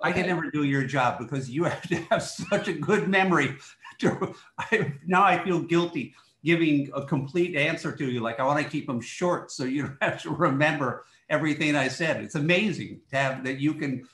[0.00, 0.10] Okay.
[0.10, 3.56] I can never do your job because you have to have such a good memory.
[4.00, 8.20] To, I, now I feel guilty giving a complete answer to you.
[8.20, 11.88] Like I want to keep them short so you don't have to remember everything I
[11.88, 12.22] said.
[12.22, 14.08] It's amazing to have that you can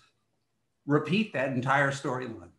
[0.86, 2.50] repeat that entire storyline.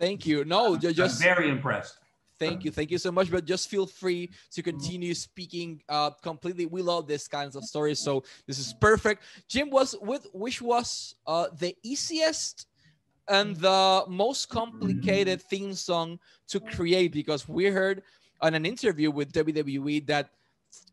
[0.00, 0.44] Thank you.
[0.46, 1.98] No, just I'm very impressed.
[2.38, 3.30] Thank you, thank you so much.
[3.30, 6.64] But just feel free to continue speaking uh, completely.
[6.64, 9.22] We love these kinds of stories, so this is perfect.
[9.46, 12.66] Jim was with which was uh, the easiest
[13.28, 18.02] and the most complicated theme song to create because we heard
[18.40, 20.30] on an interview with WWE that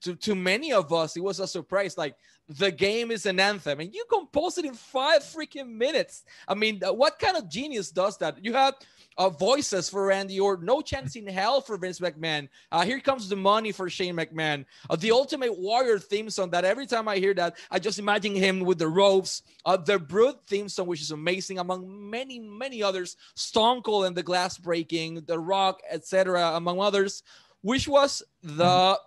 [0.02, 2.15] to, to many of us it was a surprise like
[2.48, 6.82] the game is an anthem and you composed it in five freaking minutes i mean
[6.93, 8.74] what kind of genius does that you have
[9.17, 10.65] uh, voices for Randy Orton.
[10.65, 12.47] No chance in hell for Vince McMahon.
[12.71, 14.65] Uh, here comes the money for Shane McMahon.
[14.89, 18.36] Uh, the Ultimate Warrior theme song that every time I hear that, I just imagine
[18.36, 19.41] him with the ropes.
[19.65, 23.17] Uh, the Brood theme song, which is amazing, among many, many others.
[23.36, 27.23] Stone Cold and the Glass Breaking, The Rock, etc., among others,
[27.62, 28.99] which was the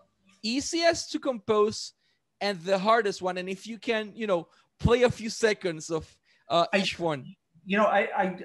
[0.42, 1.92] easiest to compose
[2.40, 3.38] and the hardest one.
[3.38, 6.16] And if you can, you know, play a few seconds of
[6.49, 7.37] uh, each I, one.
[7.64, 8.38] You know, I, I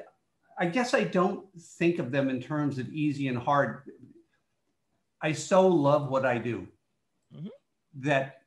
[0.57, 3.81] I guess I don't think of them in terms of easy and hard.
[5.21, 6.67] I so love what I do
[7.35, 7.47] mm-hmm.
[7.95, 8.41] that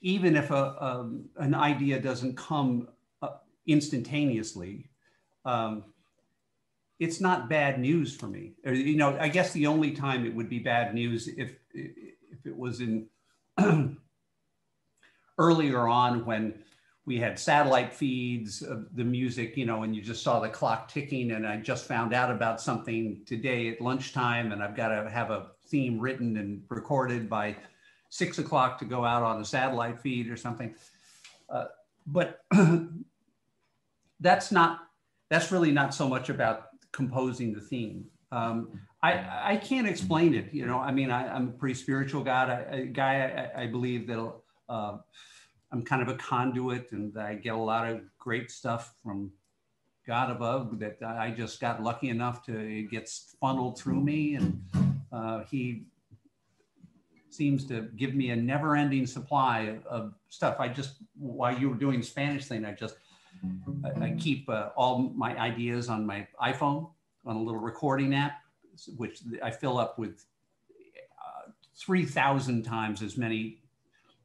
[0.00, 2.88] even if a, um, an idea doesn't come
[3.22, 3.28] uh,
[3.66, 4.90] instantaneously,
[5.44, 5.84] um,
[7.00, 8.52] it's not bad news for me.
[8.64, 12.46] Or, you know, I guess the only time it would be bad news if if
[12.46, 13.06] it was in
[15.38, 16.54] earlier on when
[17.06, 20.88] we had satellite feeds of the music, you know, and you just saw the clock
[20.88, 21.32] ticking.
[21.32, 25.30] And I just found out about something today at lunchtime, and I've got to have
[25.30, 27.56] a theme written and recorded by
[28.08, 30.74] six o'clock to go out on a satellite feed or something.
[31.50, 31.66] Uh,
[32.06, 32.42] but
[34.20, 34.88] that's not,
[35.28, 38.06] that's really not so much about composing the theme.
[38.32, 40.54] Um, I, I can't explain it.
[40.54, 42.48] You know, I mean, I, am a pretty spiritual God,
[42.94, 43.50] guy.
[43.56, 44.32] I, I believe that
[44.70, 44.96] uh,
[45.74, 49.32] I'm kind of a conduit, and I get a lot of great stuff from
[50.06, 50.78] God above.
[50.78, 54.62] That I just got lucky enough to it gets funneled through me, and
[55.10, 55.86] uh, He
[57.28, 60.60] seems to give me a never-ending supply of, stuff.
[60.60, 62.94] I just while you were doing Spanish thing, I just
[63.84, 66.88] I, I keep uh, all my ideas on my iPhone
[67.26, 68.44] on a little recording app
[68.96, 70.26] which I fill up with
[71.18, 73.62] uh, 3,000 times as many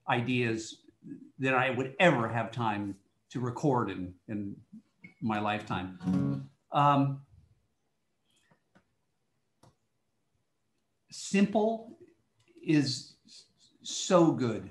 [0.09, 0.77] ideas
[1.37, 2.95] than I would ever have time
[3.31, 4.55] to record in, in
[5.21, 6.49] my lifetime.
[6.71, 7.21] Um,
[11.11, 11.97] simple
[12.65, 13.13] is
[13.81, 14.69] so good.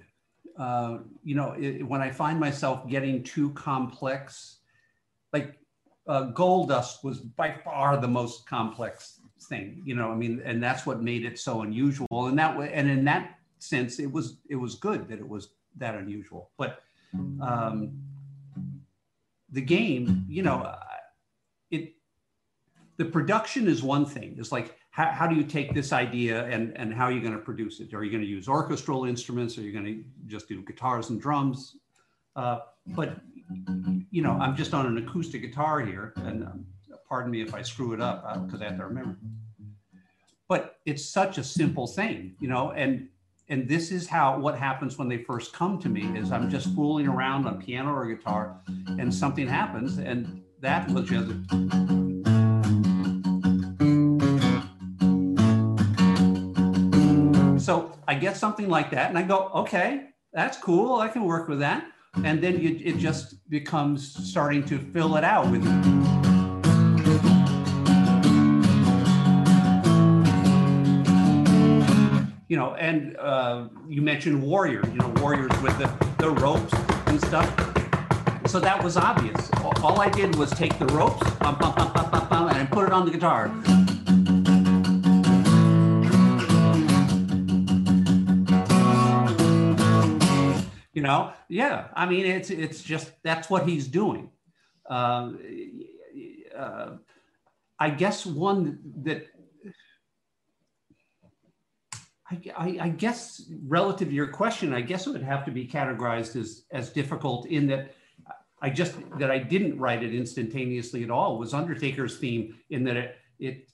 [0.58, 4.58] Uh, you know, it, when I find myself getting too complex,
[5.32, 5.56] like
[6.08, 10.84] uh, Goldust was by far the most complex thing you know i mean and that's
[10.84, 14.56] what made it so unusual and that way and in that sense it was it
[14.56, 16.50] was good that it was that unusual.
[16.56, 16.82] But
[17.40, 17.92] um
[19.50, 20.74] the game you know
[21.70, 21.94] it
[22.96, 24.36] the production is one thing.
[24.38, 27.32] It's like how, how do you take this idea and and how are you going
[27.32, 27.94] to produce it?
[27.94, 29.56] Are you going to use orchestral instruments?
[29.58, 31.76] Are you going to just do guitars and drums?
[32.36, 33.18] Uh, but
[34.10, 36.66] you know i'm just on an acoustic guitar here and um,
[37.08, 39.16] pardon me if I screw it up because uh, I have to remember.
[40.48, 43.08] But it's such a simple thing, you know, and
[43.48, 46.74] and this is how what happens when they first come to me is I'm just
[46.74, 48.60] fooling around on piano or guitar,
[48.98, 51.30] and something happens, and that was just.
[57.64, 60.96] So I get something like that, and I go, okay, that's cool.
[60.96, 61.86] I can work with that,
[62.24, 66.37] and then it, it just becomes starting to fill it out with.
[72.48, 75.86] You know, and uh, you mentioned warrior, you know, warriors with the,
[76.18, 76.72] the ropes
[77.06, 77.46] and stuff.
[78.46, 79.50] So that was obvious.
[79.82, 83.10] All I did was take the ropes bum, bum, bum, and put it on the
[83.10, 83.48] guitar.
[90.94, 91.88] You know, yeah.
[91.94, 94.30] I mean, it's it's just that's what he's doing.
[94.88, 95.32] Uh,
[96.56, 96.96] uh,
[97.78, 99.26] I guess one that
[102.30, 106.36] I, I, guess relative to your question, I guess it would have to be categorized
[106.36, 107.94] as, as difficult in that
[108.60, 112.96] I just, that I didn't write it instantaneously at all was Undertaker's theme in that
[112.96, 113.68] it, it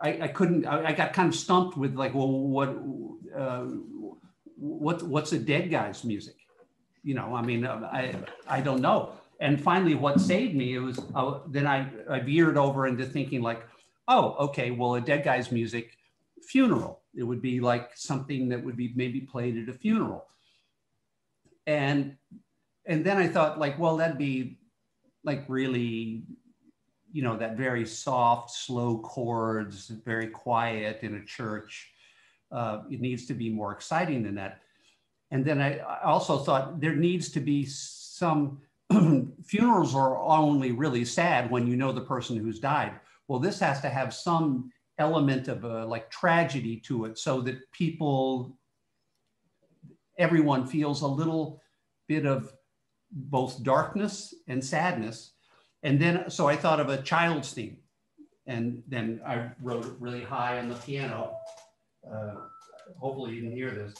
[0.00, 2.68] I, I couldn't, I, I got kind of stumped with like, well, what,
[3.36, 3.66] uh,
[4.56, 6.36] what, what's a dead guy's music?
[7.02, 8.14] You know, I mean, I,
[8.46, 9.12] I don't know.
[9.40, 13.40] And finally, what saved me, it was, uh, then I, I veered over into thinking
[13.40, 13.62] like,
[14.06, 15.96] oh, okay, well, a dead guy's music,
[16.50, 20.26] funeral it would be like something that would be maybe played at a funeral.
[21.66, 22.16] And
[22.86, 24.58] and then I thought like, well, that'd be
[25.22, 26.22] like really,
[27.12, 31.90] you know, that very soft, slow chords, very quiet in a church.
[32.50, 34.60] Uh, it needs to be more exciting than that.
[35.30, 38.60] And then I, I also thought there needs to be some
[39.44, 42.92] funerals are only really sad when you know the person who's died.
[43.28, 47.58] Well, this has to have some element of a like tragedy to it so that
[47.72, 48.56] people
[50.18, 51.60] everyone feels a little
[52.06, 52.52] bit of
[53.10, 55.32] both darkness and sadness.
[55.82, 57.78] And then so i thought of a child's theme.
[58.46, 61.36] And then i wrote it really high on the piano.
[62.06, 62.34] Uh,
[62.98, 63.94] hopefully you can hear this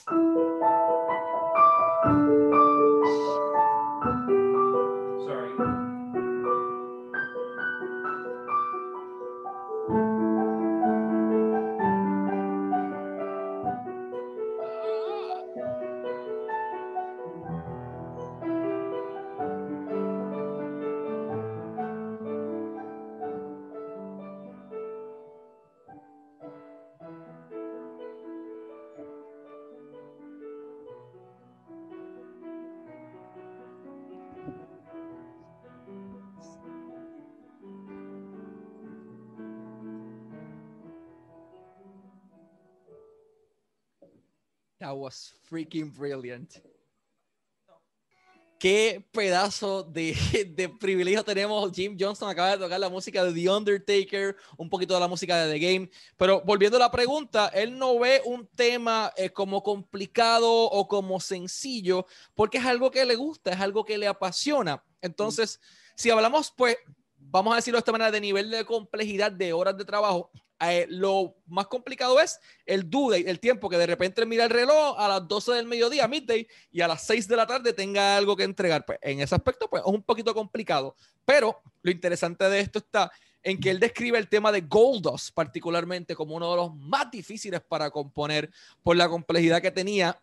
[45.01, 46.61] was freaking brilliant.
[48.61, 50.13] qué pedazo de,
[50.55, 51.71] de, privilegio tenemos.
[51.73, 55.35] Jim Johnston acaba de tocar la música de The Undertaker, un poquito de la música
[55.35, 55.89] de The Game.
[56.15, 61.19] Pero volviendo a la pregunta, él no ve un tema eh, como complicado o como
[61.19, 64.83] sencillo, porque es algo que le gusta, es algo que le apasiona.
[65.01, 65.59] Entonces,
[65.95, 66.77] si hablamos, pues,
[67.17, 70.29] vamos a decirlo de esta manera, de nivel de complejidad de horas de trabajo,
[70.61, 74.95] eh, lo más complicado es el due el tiempo que de repente mira el reloj
[74.99, 78.35] a las 12 del mediodía, midday, y a las 6 de la tarde tenga algo
[78.35, 78.85] que entregar.
[78.85, 80.95] Pues en ese aspecto, pues es un poquito complicado.
[81.25, 83.11] Pero lo interesante de esto está
[83.43, 87.61] en que él describe el tema de Goldos particularmente como uno de los más difíciles
[87.61, 88.51] para componer
[88.83, 90.19] por la complejidad que tenía.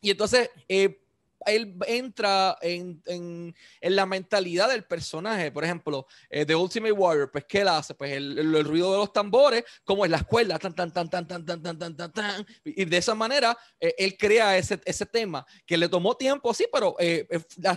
[0.00, 1.00] Y entonces, eh,
[1.46, 5.50] él entra en, en, en, la mentalidad del personaje.
[5.52, 7.94] Por ejemplo, eh, The Ultimate Warrior, pues, ¿qué él hace?
[7.94, 11.26] Pues el, el, ruido de los tambores, como en la escuela, tan, tan, tan, tan,
[11.26, 12.46] tan, tan, tan, tan, tan, tan.
[12.64, 16.66] Y de esa manera, eh, él crea ese, ese tema que le tomó tiempo, sí,
[16.72, 17.26] pero eh,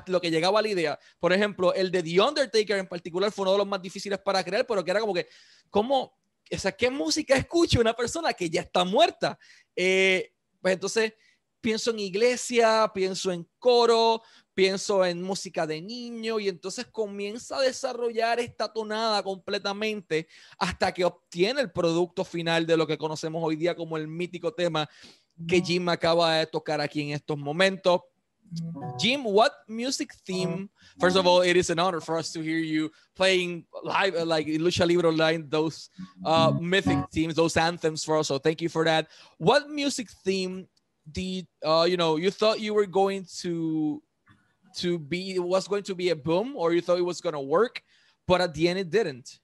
[0.08, 1.00] lo que llegaba a la idea.
[1.20, 4.44] Por ejemplo, el de The Undertaker en particular fue uno de los más difíciles para
[4.44, 5.28] crear, pero que era como que,
[5.70, 6.18] ¿cómo?
[6.54, 9.38] O sea, ¿qué música escucha una persona que ya está muerta?
[9.74, 11.14] pues entonces
[11.62, 14.22] pienso en iglesia, pienso en coro,
[14.54, 21.06] pienso en música de niño y entonces comienza a desarrollar esta tonada completamente hasta que
[21.06, 24.90] obtiene el producto final de lo que conocemos hoy día como el mítico tema
[25.48, 28.02] que Jim acaba de tocar aquí en estos momentos.
[29.00, 30.70] Jim, what music theme?
[31.00, 34.46] First of all, it is an honor for us to hear you playing live, like
[34.46, 35.90] Lucha Libre Online, those
[36.26, 38.28] uh, mythic themes, those anthems for us.
[38.28, 39.08] So thank you for that.
[39.38, 40.68] What music theme
[41.14, 44.02] the uh, you know you thought you were going to
[44.78, 47.34] to be it was going to be a boom or you thought it was going
[47.34, 47.82] to work
[48.28, 49.40] but at the end it didn't.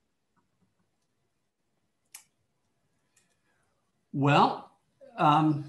[4.13, 4.71] Well
[5.17, 5.65] um,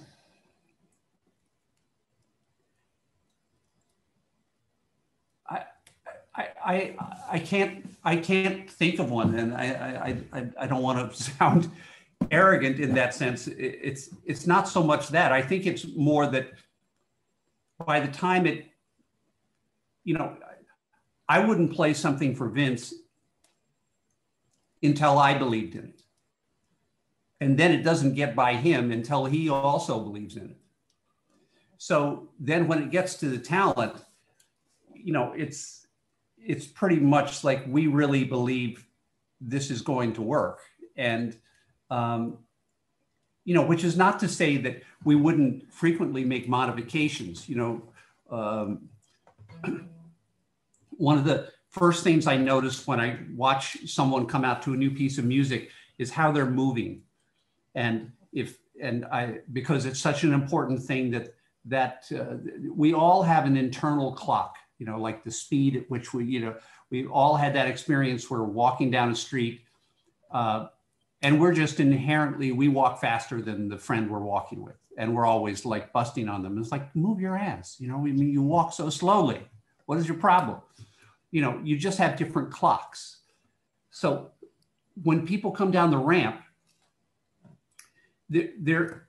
[5.49, 5.63] I,
[6.35, 6.95] I, I,
[7.33, 11.23] I can't I can't think of one, and I I, I, I don't want to
[11.39, 11.71] sound
[12.31, 13.47] arrogant in that sense.
[13.49, 15.33] It's it's not so much that.
[15.33, 16.51] I think it's more that
[17.85, 18.67] by the time it,
[20.05, 20.37] you know,
[21.29, 22.95] I wouldn't play something for Vince
[24.83, 26.03] until I believed in it.
[27.41, 30.57] And then it doesn't get by him until he also believes in it.
[31.79, 34.05] So then when it gets to the talent,
[34.93, 35.87] you know, it's
[36.37, 38.87] it's pretty much like we really believe
[39.41, 40.61] this is going to work.
[40.97, 41.37] And
[41.91, 42.39] um,
[43.45, 47.49] you know, which is not to say that we wouldn't frequently make modifications.
[47.49, 47.83] You know,
[48.31, 48.89] um,
[50.91, 54.77] one of the first things I notice when I watch someone come out to a
[54.77, 57.03] new piece of music is how they're moving,
[57.75, 62.37] and if and I because it's such an important thing that that uh,
[62.71, 64.57] we all have an internal clock.
[64.79, 66.55] You know, like the speed at which we, you know,
[66.91, 69.63] we all had that experience where walking down a street.
[70.31, 70.67] Uh,
[71.23, 74.77] and we're just inherently we walk faster than the friend we're walking with.
[74.97, 76.59] And we're always like busting on them.
[76.59, 77.99] It's like move your ass you know?
[77.99, 79.41] I mean you walk so slowly.
[79.87, 80.61] What is your problem?
[81.31, 83.19] You know you just have different clocks.
[83.91, 84.31] So
[85.03, 86.41] when people come down the ramp
[88.31, 89.07] they're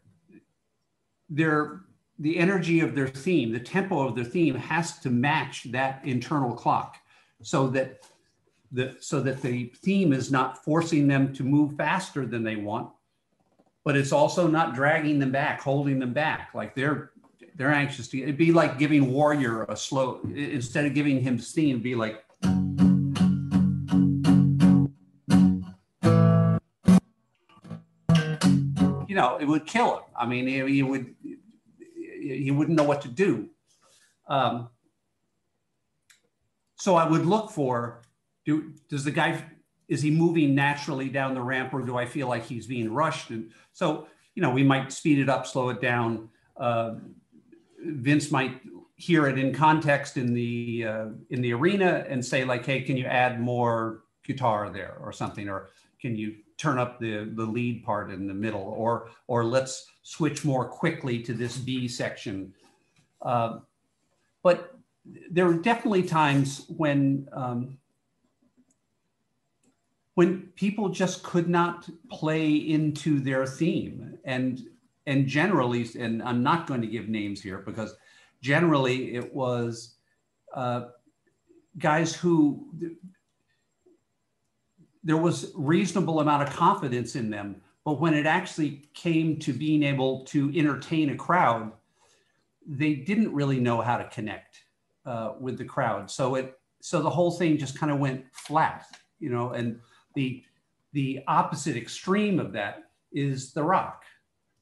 [1.30, 1.82] they're
[2.20, 6.54] the energy of their theme the tempo of their theme has to match that internal
[6.54, 6.98] clock
[7.42, 8.04] so that
[8.72, 12.90] the, so that the theme is not forcing them to move faster than they want,
[13.84, 16.50] but it's also not dragging them back, holding them back.
[16.54, 17.12] Like they're
[17.56, 18.22] they're anxious to.
[18.22, 21.82] It'd be like giving Warrior a slow instead of giving him steam.
[21.82, 22.24] Be like.
[29.08, 30.04] You know, it would kill him.
[30.18, 31.16] I mean, he would
[32.22, 33.50] he wouldn't know what to do.
[34.28, 34.70] Um,
[36.76, 38.04] so I would look for
[38.50, 39.44] do does the guy
[39.88, 43.32] is he moving naturally down the ramp or do I feel like he's being rushed?
[43.32, 46.30] And so, you know, we might speed it up, slow it down.
[46.56, 46.96] Uh,
[47.84, 48.62] Vince might
[48.96, 52.98] hear it in context in the uh, in the arena and say like, hey, can
[52.98, 55.70] you add more guitar there or something, or
[56.02, 60.44] can you turn up the the lead part in the middle, or or let's switch
[60.44, 62.54] more quickly to this B section.
[63.22, 63.60] Uh,
[64.44, 64.76] but
[65.32, 67.79] there are definitely times when um,
[70.20, 74.68] when people just could not play into their theme and
[75.06, 77.96] and generally and i'm not going to give names here because
[78.42, 79.96] generally it was
[80.54, 80.82] uh,
[81.78, 82.68] guys who
[85.04, 89.84] there was reasonable amount of confidence in them but when it actually came to being
[89.84, 91.72] able to entertain a crowd
[92.68, 94.64] they didn't really know how to connect
[95.06, 96.10] uh, with the crowd.
[96.12, 98.86] So it so the whole thing just kind of went flat,
[99.20, 99.52] you know.
[99.52, 99.80] And
[100.20, 100.44] the
[100.92, 104.04] the opposite extreme of that is The Rock,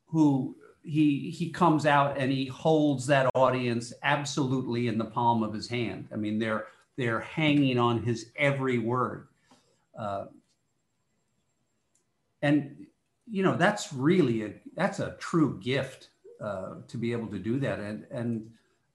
[0.05, 5.53] who he he comes out and he holds that audience absolutely in the palm of
[5.53, 6.07] his hand.
[6.13, 9.27] I mean, they're they're hanging on his every word,
[9.97, 10.25] uh,
[12.43, 12.85] and
[13.29, 17.59] you know that's really a that's a true gift uh, to be able to do
[17.59, 17.79] that.
[17.79, 18.51] And and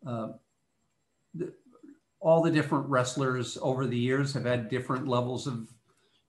[0.07, 0.29] uh,
[1.35, 1.53] the,
[2.21, 5.67] all the different wrestlers over the years have had different levels of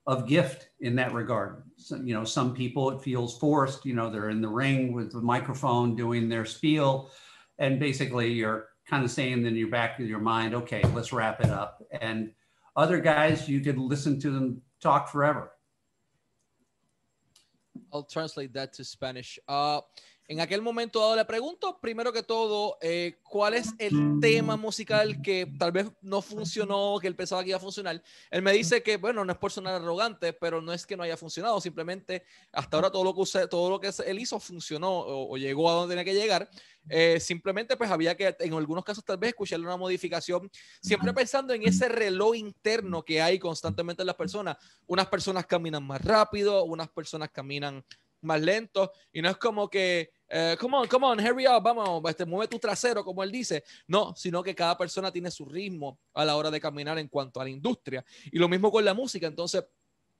[0.06, 1.62] of gift in that regard.
[1.76, 3.84] So, you know, some people it feels forced.
[3.86, 7.10] You know, they're in the ring with the microphone doing their spiel,
[7.58, 11.40] and basically you're kind of saying in your back of your mind, okay, let's wrap
[11.40, 11.82] it up.
[12.00, 12.32] And
[12.76, 15.52] other guys, you could listen to them talk forever.
[17.92, 19.38] I'll translate that to Spanish.
[19.48, 19.80] Uh,
[20.26, 25.20] En aquel momento dado le pregunto, primero que todo, eh, ¿cuál es el tema musical
[25.20, 28.02] que tal vez no funcionó, que él pensaba que iba a funcionar?
[28.30, 31.02] Él me dice que, bueno, no es por sonar arrogante, pero no es que no
[31.02, 35.00] haya funcionado, simplemente hasta ahora todo lo que, usted, todo lo que él hizo funcionó
[35.00, 36.48] o, llegó a donde tenía que llegar.
[36.88, 40.50] Eh, simplemente pues había que en algunos casos tal vez escucharle una modificación,
[40.80, 44.56] siempre pensando en ese reloj interno que hay constantemente en las personas.
[44.86, 47.84] Unas personas caminan más rápido, unas personas caminan
[48.24, 52.02] más lento y no es como que, eh, come on, come on, hurry up, vamos,
[52.08, 53.64] este, mueve tu trasero, como él dice.
[53.86, 57.40] No, sino que cada persona tiene su ritmo a la hora de caminar en cuanto
[57.40, 58.04] a la industria.
[58.32, 59.64] Y lo mismo con la música, entonces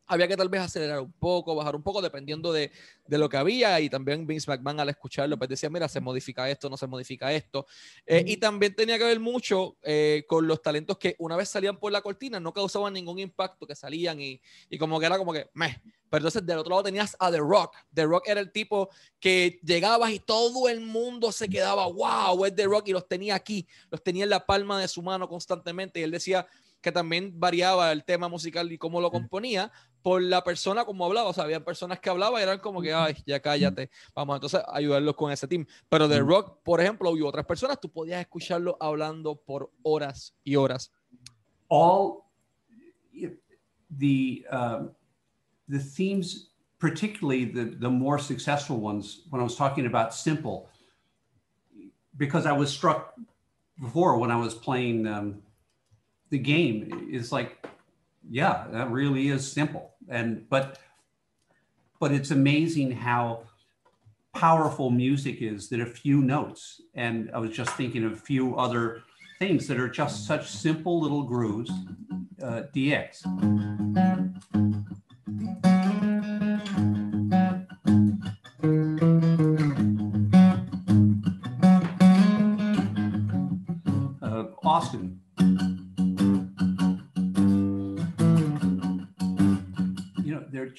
[0.07, 2.71] había que tal vez acelerar un poco, bajar un poco, dependiendo de,
[3.07, 3.81] de, lo que había.
[3.81, 7.33] Y también Vince McMahon al escucharlo, pues decía, mira, se modifica esto, no se modifica
[7.33, 7.67] esto.
[8.07, 11.79] Eh, y también tenía que ver mucho eh, con los talentos que una vez salían
[11.79, 15.33] por la cortina, no causaban ningún impacto, que salían y, y como que era como
[15.33, 15.81] que, meh.
[16.11, 17.77] Pero entonces del otro lado tenías a The Rock.
[17.93, 22.55] The Rock era el tipo que llegabas y todo el mundo se quedaba, wow, es
[22.55, 25.99] The Rock y los tenía aquí, los tenía en la palma de su mano constantemente.
[25.99, 26.47] Y él decía,
[26.85, 29.73] que también variaba el tema musical y cómo lo componía
[30.05, 31.31] por la persona como hablaba.
[31.31, 33.89] O sea, había personas que hablaban y eran como que, ay, ya cállate.
[34.15, 35.65] Vamos, entonces ayudarlos con ese team.
[35.89, 40.57] Pero de rock, por ejemplo, y otras personas, tú podías escucharlo hablando por horas y
[40.57, 40.93] horas.
[41.71, 42.25] All
[43.99, 44.89] the, uh,
[45.67, 50.69] the themes, particularly the, the more successful ones, when I was talking about simple,
[52.15, 53.15] because I was struck
[53.81, 55.41] before when I was playing um,
[56.29, 57.67] the game is like,
[58.29, 59.94] yeah, that really is simple.
[60.09, 60.79] And but
[62.01, 63.45] but it's amazing how
[64.35, 66.83] powerful music is that a few notes.
[66.95, 69.03] And I was just thinking of a few other
[69.39, 71.71] things that are just such simple little grooves.
[72.43, 73.25] Uh, DX.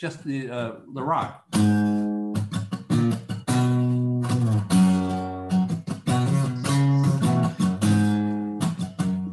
[0.05, 1.43] Just the uh, the rock.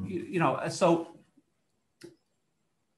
[0.09, 1.09] You, you know, so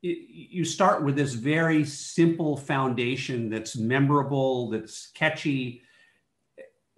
[0.03, 5.83] you start with this very simple foundation that's memorable, that's catchy,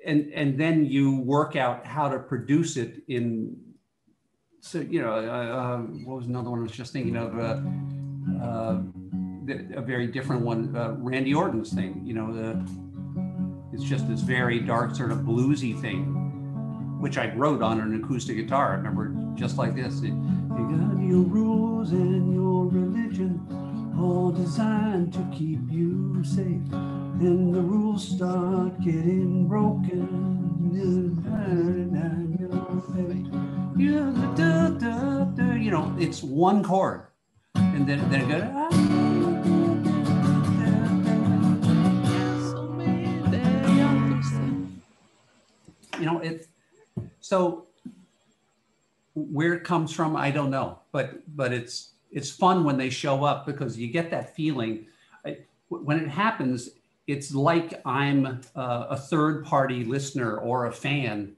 [0.04, 3.56] and and then you work out how to produce it in.
[4.60, 7.38] So you know, uh, uh what was another one I was just thinking of?
[7.38, 7.62] Uh,
[8.44, 8.82] uh
[9.50, 12.02] a very different one, uh, Randy Orton's thing.
[12.04, 12.68] You know, the,
[13.72, 18.36] it's just this very dark sort of bluesy thing, which I wrote on an acoustic
[18.36, 18.72] guitar.
[18.72, 20.00] I remember just like this.
[20.02, 23.40] you got your rules and your religion,
[23.98, 26.62] all designed to keep you safe.
[27.18, 30.26] Then the rules start getting broken.
[35.66, 37.06] You know, it's one chord,
[37.56, 38.95] and then then it goes.
[45.98, 46.48] You know, it's
[47.20, 47.66] so
[49.14, 53.24] where it comes from, I don't know, but but it's it's fun when they show
[53.24, 54.86] up because you get that feeling.
[55.68, 56.70] When it happens,
[57.06, 61.34] it's like I'm a third party listener or a fan,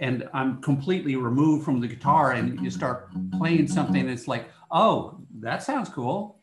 [0.00, 4.08] and I'm completely removed from the guitar, and you start playing something.
[4.08, 6.38] It's like, oh, that sounds cool.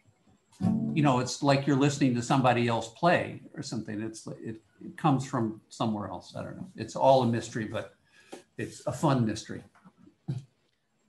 [0.94, 4.02] You know, it's like you're listening to somebody else play or something.
[4.02, 6.36] It's it, it comes from somewhere else.
[6.36, 6.70] I don't know.
[6.76, 7.96] It's all a mystery, but
[8.58, 9.64] it's a fun mystery.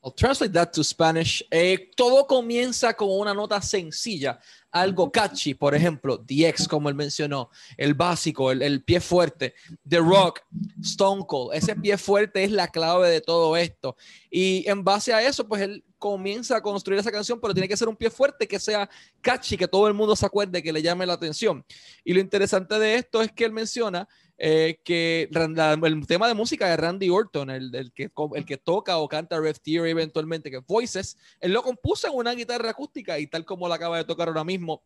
[0.05, 1.43] I'll translate that to Spanish.
[1.51, 4.39] Eh, todo comienza con una nota sencilla,
[4.71, 7.49] algo catchy, por ejemplo, The X, como él mencionó,
[7.79, 9.55] el básico, el, el, pie fuerte,
[9.89, 10.43] The Rock,
[10.83, 13.97] Stone Cold, ese pie fuerte es la clave de todo esto.
[14.31, 17.79] Y en base a eso, pues él comienza a construir esa canción, pero tiene que
[17.79, 18.91] ser un pie fuerte que sea
[19.23, 21.65] catchy, que todo el mundo se acuerde, que le llame la atención.
[22.05, 26.69] Y lo interesante de esto es que él menciona eh, que el tema de música
[26.69, 31.17] de Randy Orton, el, que, el que toca o canta Rev Theory eventualmente, que Voices,
[31.41, 34.45] él lo compuso en una guitarra acústica y tal como la acaba de tocar ahora
[34.45, 34.83] mismo.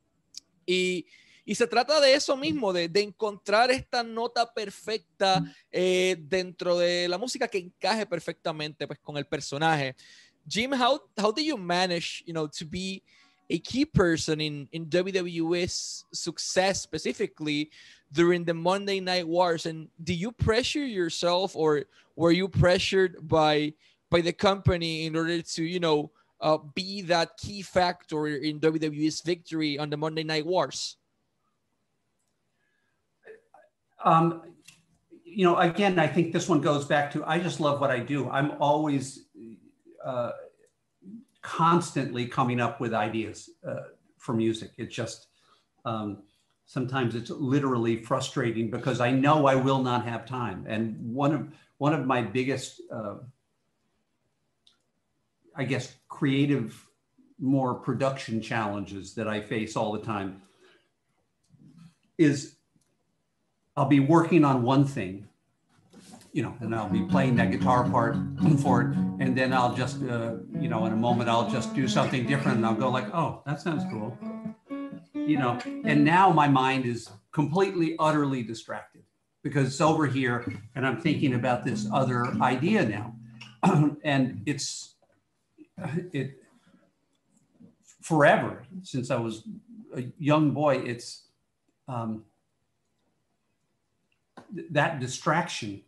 [0.65, 1.05] Y,
[1.45, 5.43] y se trata de eso mismo, de, de encontrar esta nota perfecta
[5.73, 9.97] eh, dentro de la música que encaje perfectamente pues, con el personaje.
[10.49, 13.03] Jim, how, how do you manage, you know, to be
[13.51, 17.71] a key person in, in WWE's success specifically
[18.13, 19.67] during the Monday Night Wars?
[19.67, 21.85] And do you pressure yourself or
[22.17, 23.75] were you pressured by
[24.11, 29.21] by the company in order to, you know, uh, be that key factor in WWE's
[29.21, 30.97] victory on the Monday Night Wars?
[34.03, 34.43] Um,
[35.25, 37.99] you know, again, I think this one goes back to I just love what I
[37.99, 38.31] do.
[38.31, 39.27] I'm always
[41.43, 43.85] constantly coming up with ideas uh,
[44.19, 44.73] for music.
[44.77, 45.29] It's just
[45.85, 46.19] um,
[46.67, 50.67] sometimes it's literally frustrating because I know I will not have time.
[50.69, 51.49] And one of
[51.79, 53.15] one of my biggest, uh,
[55.55, 56.85] I guess, creative,
[57.39, 60.43] more production challenges that I face all the time
[62.19, 62.57] is
[63.77, 65.29] I'll be working on one thing
[66.39, 68.15] you know, and I'll be playing that guitar part
[68.63, 71.89] for it, and then I'll just, uh, you know, in a moment I'll just do
[71.89, 74.17] something different, and I'll go like, oh, that sounds cool,
[75.15, 75.59] you know.
[75.65, 79.03] And now my mind is completely, utterly distracted
[79.43, 83.17] because it's over here, and I'm thinking about this other idea now,
[84.05, 84.95] and it's
[86.13, 86.41] it
[88.01, 89.43] forever since I was
[89.93, 90.77] a young boy.
[90.77, 91.25] It's
[91.89, 92.23] um,
[94.71, 95.83] that distraction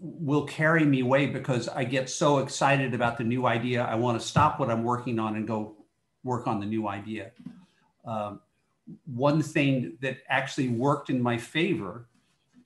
[0.00, 3.82] will carry me away because I get so excited about the new idea.
[3.84, 5.76] I want to stop what I'm working on and go
[6.24, 7.32] work on the new idea.
[8.04, 8.40] Um,
[9.14, 12.06] one thing that actually worked in my favor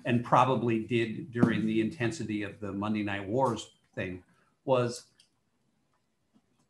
[0.05, 4.23] and probably did during the intensity of the Monday Night Wars thing
[4.65, 5.05] was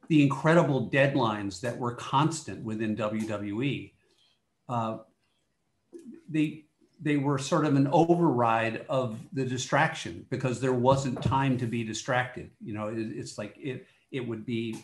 [0.09, 3.93] the incredible deadlines that were constant within WWE.
[4.69, 4.99] Uh,
[6.29, 6.65] they
[7.01, 11.85] they were sort of an override of the distraction because there wasn't time to be
[11.85, 12.51] distracted.
[12.63, 14.77] You know, it, it's like it it would be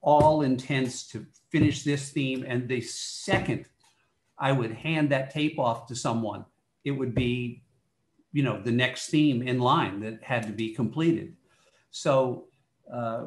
[0.00, 3.66] all intense to finish this theme, and the second
[4.38, 6.44] I would hand that tape off to someone,
[6.84, 7.62] it would be,
[8.32, 11.34] you know, the next theme in line that had to be completed.
[11.90, 12.44] So
[12.92, 13.26] uh,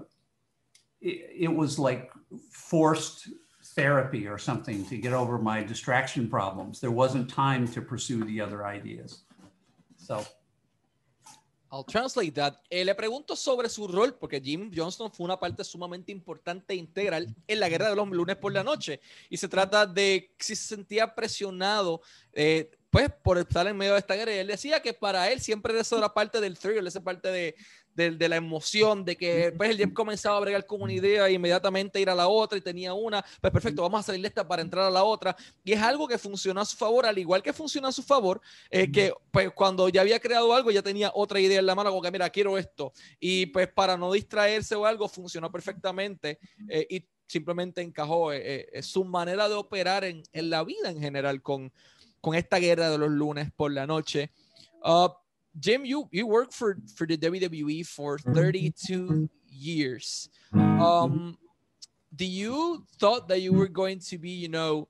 [1.02, 2.12] it, it was like
[2.52, 3.28] forced
[3.76, 6.80] therapy or something to get over my distraction problems.
[6.80, 9.24] There wasn't time to pursue the other ideas.
[9.98, 10.24] So.
[11.74, 12.62] I'll translate that.
[12.70, 16.76] Eh, le pregunto sobre su rol, porque Jim Johnston fue una parte sumamente importante e
[16.76, 19.00] integral en la guerra de los lunes por la noche.
[19.30, 22.02] Y se trata de si se sentía presionado,
[22.34, 24.34] eh, pues, por estar en medio de esta guerra.
[24.34, 27.56] Él decía que para él siempre eso era parte del thrill, esa parte de,
[27.96, 31.28] de, de, la emoción, de que pues, el Jeff comenzaba a bregar con una idea
[31.28, 34.28] e inmediatamente ir a la otra y tenía una, pues perfecto, vamos a salir de
[34.28, 35.36] esta para entrar a la otra.
[35.64, 38.42] Y es algo que funcionó a su favor, al igual que funciona a su favor,
[38.70, 41.90] eh, que pues cuando ya había creado algo ya tenía otra idea en la mano,
[41.90, 42.94] como que mira, quiero esto.
[43.20, 46.40] Y pues para no distraerse o algo, funcionó perfectamente
[46.70, 51.00] eh, y simplemente encajó eh, eh su manera de operar en, en, la vida en
[51.00, 51.72] general con,
[52.20, 54.32] con esta guerra de los lunes por la noche.
[54.84, 55.10] Uh,
[55.60, 60.30] Jim, you you worked for for the WWE for 32 years.
[60.54, 61.38] Um,
[62.16, 64.88] do you thought that you were going to be, you know,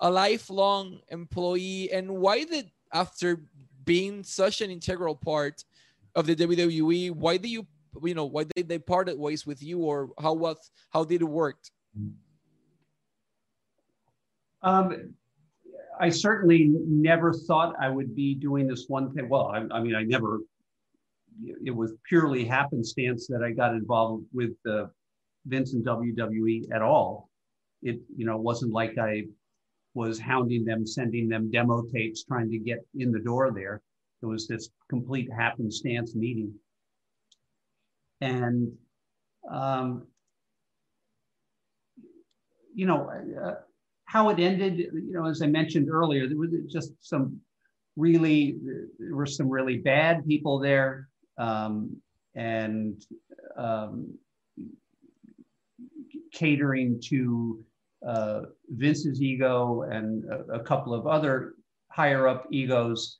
[0.00, 3.42] a lifelong employee, and why did after
[3.84, 5.64] being such an integral part
[6.14, 7.66] of the WWE, why did you,
[8.02, 11.24] you know, why did they parted ways with you, or how was how did it
[11.24, 11.58] work?
[14.62, 15.14] Um,
[16.00, 19.28] I certainly never thought I would be doing this one thing.
[19.28, 20.40] Well, I, I mean, I never.
[21.64, 24.86] It was purely happenstance that I got involved with uh,
[25.46, 27.28] Vince and WWE at all.
[27.82, 29.24] It you know wasn't like I
[29.94, 33.82] was hounding them, sending them demo tapes, trying to get in the door there.
[34.22, 36.54] It was this complete happenstance meeting,
[38.20, 38.72] and
[39.50, 40.06] um,
[42.74, 43.10] you know.
[43.42, 43.54] Uh,
[44.14, 47.40] how it ended, you know, as I mentioned earlier, there was just some
[47.96, 48.56] really,
[49.00, 51.08] there were some really bad people there.
[51.36, 51.96] Um,
[52.36, 53.04] and
[53.56, 54.16] um,
[56.32, 57.64] catering to
[58.06, 61.54] uh, Vince's ego and a, a, couple of other
[61.88, 63.18] higher up egos,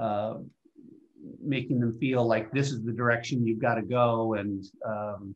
[0.00, 0.34] uh,
[1.42, 5.34] making them feel like this is the direction you've got to go, and um,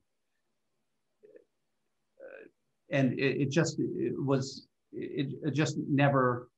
[2.91, 6.49] and it, it just it was it, it, just never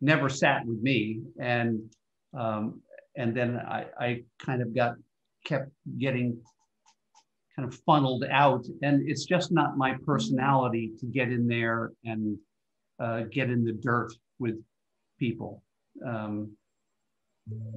[0.00, 1.80] never sat with me, and
[2.36, 2.80] um,
[3.16, 4.94] and then I, I kind of got
[5.44, 6.40] kept getting
[7.56, 8.64] kind of funneled out.
[8.82, 12.38] And it's just not my personality to get in there and
[12.98, 14.62] uh, get in the dirt with
[15.18, 15.62] people.
[16.06, 16.56] Um,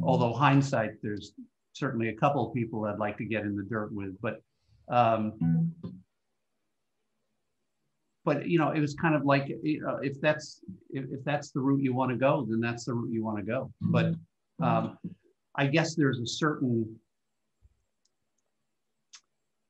[0.01, 1.33] although hindsight, there's
[1.73, 4.41] certainly a couple of people I'd like to get in the dirt with, but
[4.87, 5.73] um,
[8.25, 11.51] but you know, it was kind of like you know, if that's if, if that's
[11.51, 13.71] the route you want to go, then that's the route you want to go.
[13.79, 14.15] But
[14.61, 14.97] um,
[15.55, 16.99] I guess there's a certain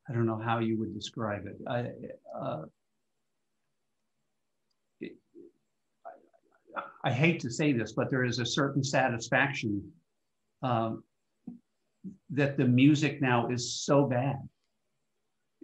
[0.10, 1.58] I don't know how you would describe it.
[1.68, 1.88] I,
[2.40, 2.66] uh,
[6.78, 9.92] I, I, hate to say this, but there is a certain satisfaction
[10.62, 11.04] um,
[12.30, 14.38] that the music now is so bad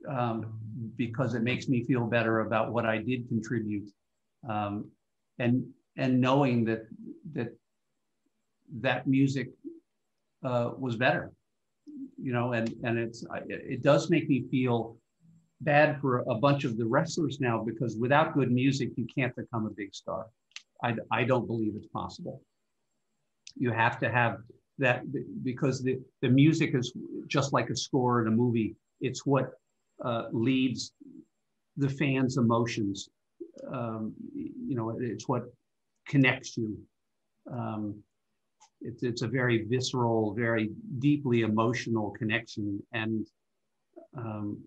[0.07, 0.59] um,
[0.97, 3.89] because it makes me feel better about what I did contribute,
[4.47, 4.89] um,
[5.39, 5.65] and
[5.97, 6.87] and knowing that
[7.33, 7.55] that
[8.81, 9.49] that music
[10.43, 11.31] uh, was better
[12.21, 14.97] you know, and and it's it does make me feel
[15.61, 19.65] bad for a bunch of the wrestlers now because without good music you can't become
[19.65, 20.27] a big star.
[20.83, 22.41] I I don't believe it's possible.
[23.55, 24.37] You have to have
[24.77, 25.03] that
[25.43, 26.93] because the the music is
[27.27, 28.75] just like a score in a movie.
[28.99, 29.53] It's what
[30.03, 30.93] uh, leads
[31.77, 33.09] the fans' emotions.
[33.71, 35.43] Um, you know, it's what
[36.07, 36.77] connects you.
[37.51, 38.01] Um,
[38.81, 42.81] it's, it's a very visceral, very deeply emotional connection.
[42.93, 43.27] And,
[44.17, 44.63] um,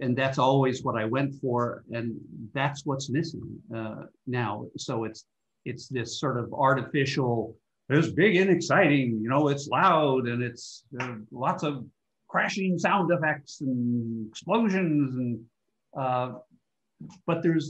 [0.00, 1.84] and that's always what I went for.
[1.90, 2.16] And
[2.52, 4.66] that's what's missing uh, now.
[4.76, 5.24] So it's,
[5.64, 7.56] it's this sort of artificial,
[7.88, 11.84] it's big and exciting, you know, it's loud and it's uh, lots of
[12.32, 15.40] crashing sound effects and explosions and,
[15.96, 16.32] uh,
[17.26, 17.66] but there's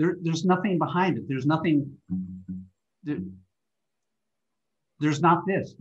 [0.00, 1.24] there, there's nothing behind it.
[1.28, 1.90] There's nothing,
[3.02, 3.18] there,
[4.98, 5.74] there's not this.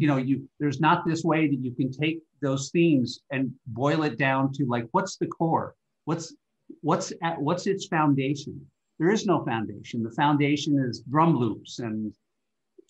[0.00, 4.04] You know, you there's not this way that you can take those themes and boil
[4.04, 5.74] it down to like, what's the core?
[6.04, 6.34] What's
[6.82, 8.54] what's at, what's its foundation?
[8.98, 10.02] There is no foundation.
[10.02, 12.14] The foundation is drum loops and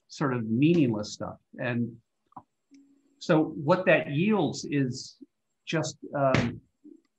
[0.08, 1.36] sort of meaningless stuff.
[1.58, 1.94] And
[3.18, 5.16] so what that yields is
[5.66, 6.60] just um,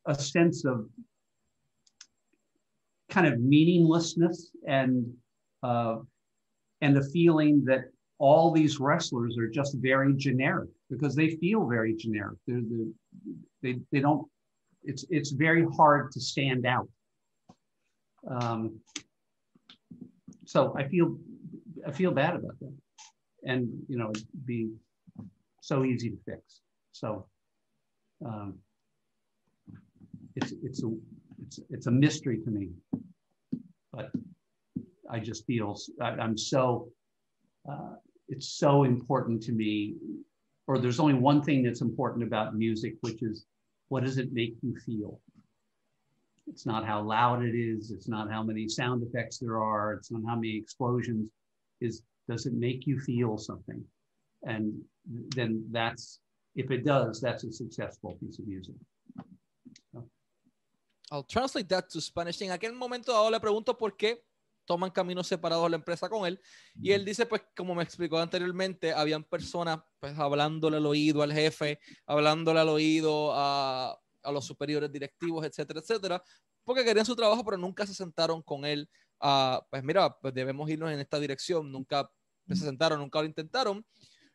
[0.05, 0.87] a sense of
[3.09, 5.11] kind of meaninglessness and
[5.63, 5.97] uh,
[6.81, 7.85] and the feeling that
[8.17, 12.37] all these wrestlers are just very generic because they feel very generic.
[12.47, 12.93] They're the,
[13.61, 14.27] they they don't.
[14.83, 16.87] It's it's very hard to stand out.
[18.27, 18.79] Um,
[20.45, 21.17] so I feel
[21.87, 22.73] I feel bad about that,
[23.43, 24.11] and you know
[24.45, 24.71] be
[25.61, 26.61] so easy to fix.
[26.91, 27.25] So
[28.25, 28.55] um,
[30.35, 30.91] it's it's a
[31.45, 32.69] it's, it's a mystery to me.
[33.91, 34.11] But
[35.09, 36.89] I just feel I, am so,
[37.69, 37.95] uh,
[38.27, 39.95] it's so important to me.
[40.67, 43.45] Or there's only one thing that's important about music, which is
[43.87, 45.19] what does it make you feel?
[46.45, 47.89] It's not how loud it is.
[47.91, 49.93] It's not how many sound effects there are.
[49.93, 51.31] It's not how many explosions.
[51.81, 53.83] Is does it make you feel something?
[54.43, 54.73] And
[55.35, 56.19] then that's
[56.55, 58.75] if it does, that's a successful piece of music.
[61.11, 62.41] I'll translate that to Spanish.
[62.41, 64.23] En aquel momento dado le pregunto por qué
[64.65, 66.39] toman caminos separados la empresa con él.
[66.79, 71.33] Y él dice, pues, como me explicó anteriormente, habían personas pues hablándole al oído al
[71.33, 76.23] jefe, hablándole al oído a, a los superiores directivos, etcétera, etcétera,
[76.63, 78.87] porque querían su trabajo, pero nunca se sentaron con él.
[79.19, 81.71] A pues mira, pues debemos irnos en esta dirección.
[81.71, 82.09] Nunca
[82.47, 83.85] se sentaron, nunca lo intentaron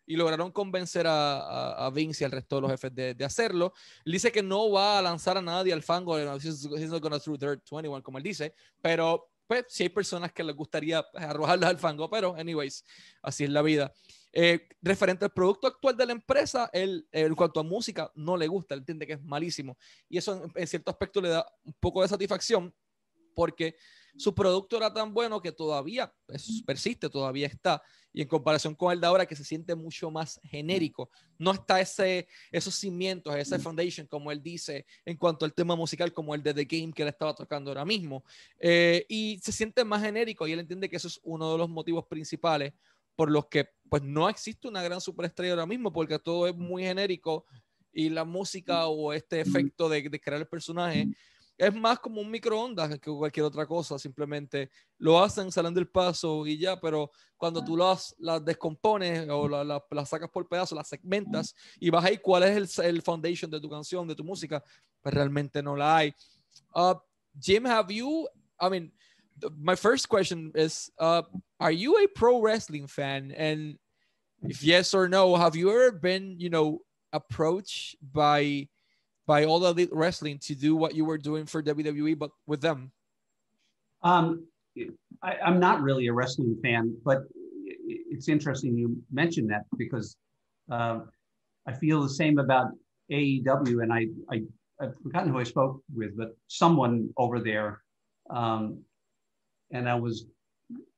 [0.07, 3.73] y lograron convencer a, a, Vince y al resto de los jefes de, de, hacerlo.
[4.05, 7.37] Él dice que no va a lanzar a nadie al fango, he's, not gonna throw
[7.37, 11.79] dirt 21, como él dice, pero pues sí hay personas que les gustaría arrojarlos al
[11.79, 12.85] fango, pero anyways,
[13.23, 13.93] así es la vida.
[14.33, 18.47] Eh, referente al producto actual de la empresa, él, en cuanto a música, no le
[18.47, 19.77] gusta, él entiende que es malísimo.
[20.09, 22.75] Y eso en, en cierto aspecto le da un poco de satisfacción
[23.35, 23.77] porque
[24.17, 26.13] su producto era tan bueno que todavía
[26.65, 27.83] persiste, todavía está.
[28.13, 31.81] Y en comparación con el de ahora, que se siente mucho más genérico, no está
[31.81, 36.43] ese, esos cimientos, ese foundation, como él dice, en cuanto al tema musical, como el
[36.43, 38.25] de The Game que él estaba tocando ahora mismo.
[38.61, 41.69] Eh, y se siente más genérico y él entiende que eso es uno de los
[41.69, 42.73] motivos principales
[43.17, 46.83] por los que pues no existe una gran superestrella ahora mismo porque todo es muy
[46.83, 47.47] genérico
[47.93, 51.09] y la música o este efecto de, de crear el personaje
[51.57, 56.47] es más como un microondas que cualquier otra cosa, simplemente lo hacen, salen del paso
[56.47, 60.89] y ya, pero cuando tú las, las descompones o las la, sacas por pedazos, las
[60.89, 64.63] segmentas y vas ahí cuál es el, el, foundation de tu canción, de tu música,
[65.01, 66.15] pues realmente no la hay.
[66.75, 66.95] Uh,
[67.41, 68.29] Jim, have you,
[68.61, 68.93] I mean,
[69.57, 71.23] my first question is, uh,
[71.61, 73.33] are you a pro wrestling fan?
[73.37, 73.79] And
[74.43, 76.81] if yes or no, have you ever been, you know,
[77.13, 78.69] approached by
[79.27, 82.93] by all elite wrestling to do what you were doing for WWE, but with them?
[84.03, 84.47] Um,
[85.23, 87.23] I, am not really a wrestling fan, but
[87.87, 90.17] it's interesting you mentioned that because
[90.71, 91.01] uh,
[91.67, 92.69] I feel the same about
[93.11, 94.43] AEW, and I, I
[94.81, 97.83] I've forgotten who I spoke with, but someone over there,
[98.31, 98.83] um,
[99.73, 100.27] and I was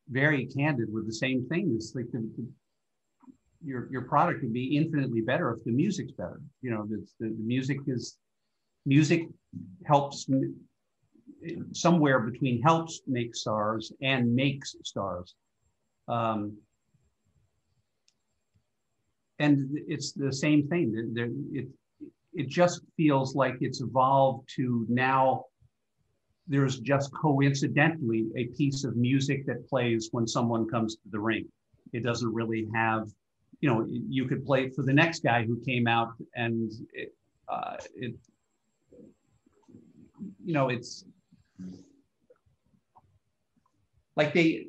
[0.08, 1.72] very candid with the same thing.
[1.76, 2.46] It's like the, the,
[3.66, 6.40] your your product would be infinitely better if the music's better.
[6.62, 8.16] You know, the, the music is
[8.84, 9.28] music
[9.84, 10.28] helps
[11.72, 15.34] somewhere between helps make stars and makes stars.
[16.08, 16.56] Um,
[19.38, 21.12] and it's the same thing.
[21.14, 21.68] There, it,
[22.32, 25.44] it just feels like it's evolved to now
[26.48, 31.46] there's just coincidentally a piece of music that plays when someone comes to the ring.
[31.92, 33.08] It doesn't really have,
[33.60, 37.14] you know, you could play for the next guy who came out and it,
[37.48, 38.14] uh, it
[40.44, 41.04] you know, it's
[44.16, 44.66] like they,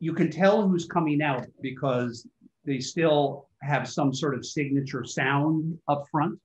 [0.00, 2.26] you can tell who's coming out because
[2.64, 6.38] they still have some sort of signature sound up front.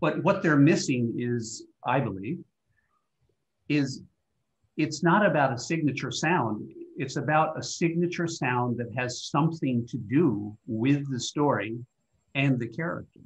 [0.00, 2.38] But what they're missing is, I believe,
[3.68, 4.02] is
[4.76, 6.68] it's not about a signature sound.
[6.96, 11.78] It's about a signature sound that has something to do with the story
[12.34, 13.20] and the character.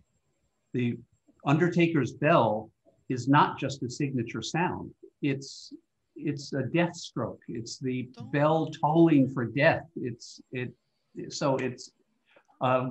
[0.72, 0.98] The
[1.44, 2.70] Undertaker's bell
[3.08, 4.90] is not just a signature sound.
[5.22, 5.72] It's
[6.16, 7.40] it's a death stroke.
[7.46, 9.84] It's the bell tolling for death.
[9.96, 10.72] It's it.
[11.28, 11.90] So it's
[12.60, 12.88] uh,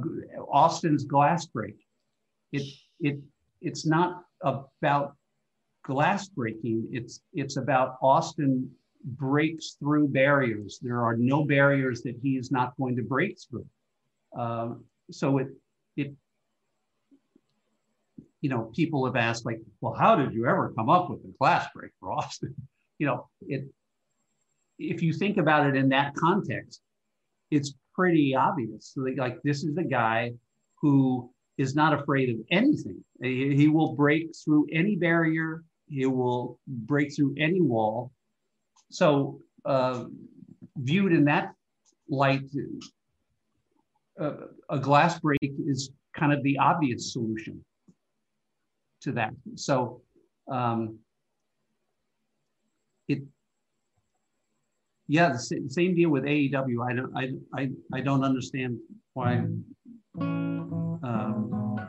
[0.52, 1.76] Austin's glass break.
[2.52, 2.64] It
[3.00, 3.20] it
[3.62, 5.16] it's not about
[5.84, 6.88] glass breaking.
[6.92, 8.70] It's it's about Austin
[9.06, 10.80] breaks through barriers.
[10.82, 13.66] There are no barriers that he is not going to break through.
[14.38, 14.74] Uh,
[15.12, 15.48] so it
[15.96, 16.14] it
[18.46, 21.34] you know, people have asked like, well, how did you ever come up with the
[21.40, 22.54] glass break for Austin?
[22.98, 23.66] You know, it,
[24.80, 26.80] if you think about it in that context,
[27.52, 28.94] it's pretty obvious.
[28.96, 30.32] Like, like this is the guy
[30.82, 33.04] who is not afraid of anything.
[33.22, 35.66] He, he will break through any barrier.
[35.90, 38.14] He will break through any wall.
[38.90, 40.06] So, uh,
[40.78, 41.54] viewed in that
[42.10, 42.44] light,
[44.20, 44.34] uh,
[44.70, 47.64] a glass break is kind of the obvious solution
[49.02, 49.34] to that.
[49.56, 50.02] So
[50.52, 51.00] um,
[53.08, 53.20] it,
[55.08, 56.90] yeah, the same deal with AEW.
[56.90, 57.32] I don't, I,
[57.62, 58.80] I, I don't understand
[59.14, 59.46] why
[60.20, 61.80] um,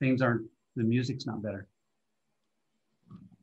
[0.00, 1.68] things aren't, the music's not better.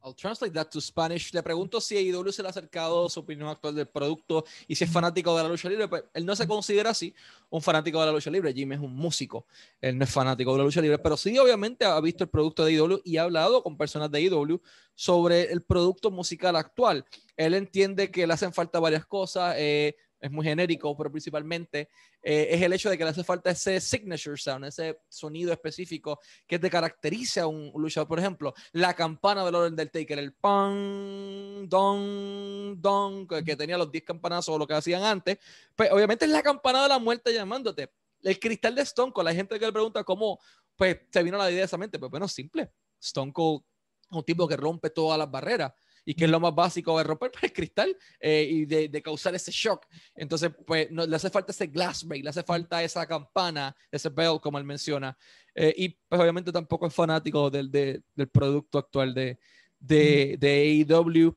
[0.04, 1.34] I'll translate that to Spanish.
[1.34, 4.84] Le pregunto si AEW se le ha acercado su opinión actual del producto y si
[4.84, 5.88] es fanático de la lucha libre.
[5.88, 7.14] Pues él no se considera así
[7.50, 8.54] un fanático de la lucha libre.
[8.54, 9.46] Jim es un músico.
[9.82, 12.66] Él no es fanático de la lucha libre, pero sí, obviamente, ha visto el producto
[12.66, 14.62] de AEW y ha hablado con personas de AEW
[14.96, 17.06] sobre el producto musical actual.
[17.36, 19.56] Él entiende que le hacen falta varias cosas.
[19.58, 21.90] Eh, es muy genérico, pero principalmente
[22.22, 26.20] eh, es el hecho de que le hace falta ese signature sound, ese sonido específico
[26.46, 28.08] que te caracteriza a un, luchador.
[28.08, 34.56] Por ejemplo, la campana del Taker, el pan, don, don, que, tenía los 10 campanazos
[34.56, 35.38] o lo que hacían antes.
[35.76, 37.92] Pues obviamente es la campana de la muerte llamándote.
[38.22, 40.40] El cristal de Stone Cold, la gente que le pregunta cómo
[40.76, 42.72] pues, se vino la idea de esa mente, pues bueno, simple.
[43.00, 43.64] Stone Cold
[44.12, 45.72] un tipo que rompe todas las barreras
[46.06, 49.36] y que es lo más básico de romper el cristal eh, y de, de, causar
[49.36, 49.86] ese shock.
[50.16, 54.10] Entonces, pues no, le hace falta ese glass break, le hace falta esa campana, ese
[54.10, 55.18] bell, como él menciona.
[55.56, 59.40] Eh, y pues obviamente tampoco es fanático del, de, del producto actual de,
[59.80, 61.36] de, de AEW.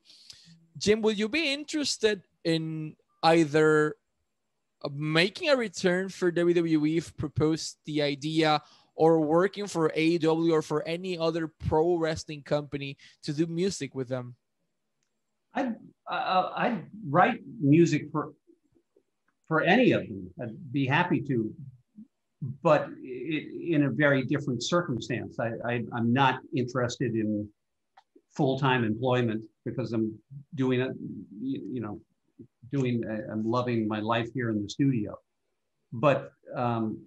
[0.77, 3.95] Jim, would you be interested in either
[4.91, 8.61] making a return for WWE if proposed the idea
[8.95, 14.09] or working for AEW or for any other pro wrestling company to do music with
[14.09, 14.35] them?
[15.53, 15.75] I'd,
[16.09, 18.33] I'd write music for
[19.47, 20.29] for any of them.
[20.41, 21.53] I'd be happy to,
[22.63, 25.37] but it, in a very different circumstance.
[25.39, 27.47] I, I, I'm not interested in
[28.35, 30.17] full time employment because I'm
[30.55, 30.91] doing it,
[31.41, 31.99] you, know,
[32.71, 35.15] doing, I'm loving my life here in the studio.
[35.91, 37.05] But um,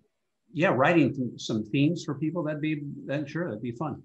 [0.52, 4.02] yeah, writing some themes for people, that'd be, then sure, that'd be fun.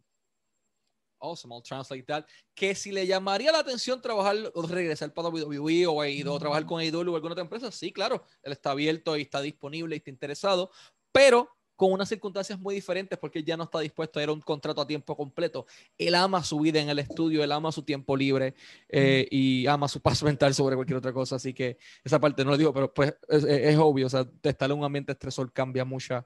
[1.22, 2.26] Awesome, I'll translate that.
[2.56, 6.82] Que si le llamaría la atención trabajar o regresar para WWE o, o trabajar con
[6.82, 10.10] AEW o alguna otra empresa, sí, claro, él está abierto y está disponible y está
[10.10, 10.72] interesado,
[11.12, 11.50] pero
[11.82, 14.82] con unas circunstancias muy diferentes porque ya no está dispuesto a ir a un contrato
[14.82, 15.66] a tiempo completo.
[15.98, 18.54] Él ama su vida en el estudio, él ama su tiempo libre
[18.88, 21.38] eh, y ama su paz mental sobre cualquier otra cosa.
[21.38, 24.70] Así que esa parte no lo digo, pero pues es, es obvio, o sea, estar
[24.70, 26.24] en un ambiente estresor cambia mucha,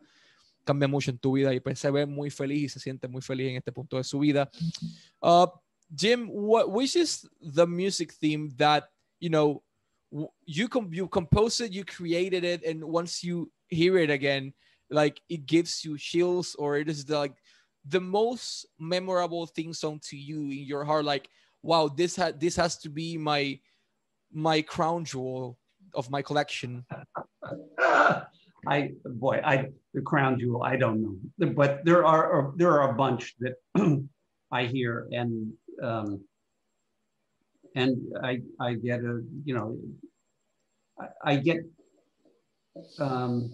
[0.65, 3.21] cambia mucho en tu vida y pues se ve muy feliz y se siente muy
[3.21, 4.49] feliz en este punto de su vida.
[5.21, 5.47] Uh,
[5.95, 8.89] Jim, what, which is the music theme that,
[9.19, 9.61] you know,
[10.45, 14.53] you, com you composed it, you created it, and once you hear it again,
[14.89, 17.35] like it gives you chills or it is the, like
[17.87, 21.29] the most memorable thing song to you in your heart like
[21.61, 23.59] wow this has this has to be my
[24.31, 25.57] my crown jewel
[25.93, 26.85] of my collection
[28.67, 31.15] i boy i the crown jewel i don't know
[31.53, 33.53] but there are there are a bunch that
[34.51, 35.51] i hear and
[35.83, 36.21] um
[37.75, 39.77] and i i get a you know
[40.99, 41.57] i, I get
[42.99, 43.53] um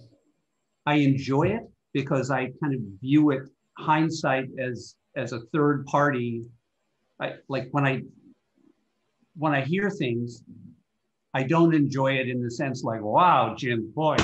[0.85, 3.43] I enjoy it because I kind of view it
[3.77, 6.43] hindsight as as a third party.
[7.19, 8.01] I like when I
[9.35, 10.43] when I hear things,
[11.33, 14.17] I don't enjoy it in the sense like, wow, Jim, boy,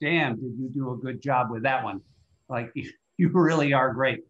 [0.00, 2.00] damn, did you do a good job with that one?
[2.48, 2.72] Like
[3.18, 4.20] you really are great.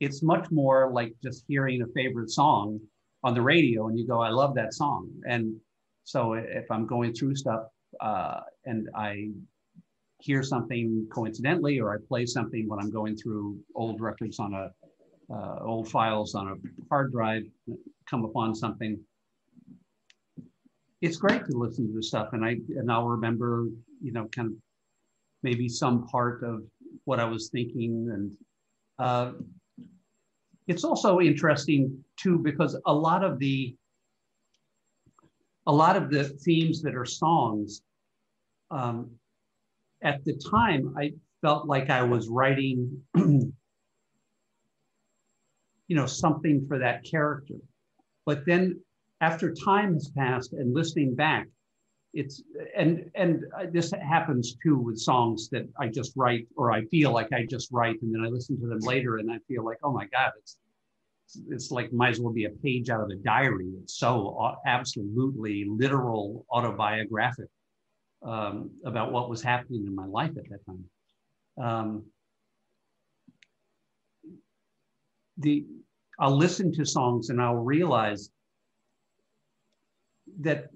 [0.00, 2.80] It's much more like just hearing a favorite song
[3.24, 5.08] on the radio and you go, I love that song.
[5.26, 5.54] And
[6.04, 7.62] so if I'm going through stuff
[8.00, 9.28] uh, and I
[10.22, 14.70] hear something coincidentally, or I play something when I'm going through old records on a
[15.32, 16.54] uh, old files on a
[16.90, 17.42] hard drive,
[18.08, 19.00] come upon something.
[21.02, 23.66] It's great to listen to this stuff, and I and I'll remember,
[24.00, 24.54] you know, kind of
[25.42, 26.62] maybe some part of
[27.04, 28.32] what I was thinking, and
[28.98, 29.32] uh,
[30.68, 33.74] it's also interesting too because a lot of the
[35.66, 37.82] a lot of the themes that are songs
[38.70, 39.10] um,
[40.02, 43.52] at the time, I felt like I was writing, you
[45.88, 47.54] know, something for that character.
[48.24, 48.80] But then
[49.22, 51.46] after time has passed and listening back,
[52.12, 52.42] it's
[52.76, 57.32] and and this happens too with songs that I just write or I feel like
[57.32, 59.92] I just write and then I listen to them later and I feel like oh
[59.92, 60.58] my god it's
[61.48, 65.64] it's like might as well be a page out of a diary it's so absolutely
[65.66, 67.48] literal autobiographic
[68.24, 70.84] um, about what was happening in my life at that time.
[71.60, 72.04] Um,
[75.38, 75.66] the
[76.18, 78.30] I'll listen to songs and I'll realize
[80.42, 80.68] that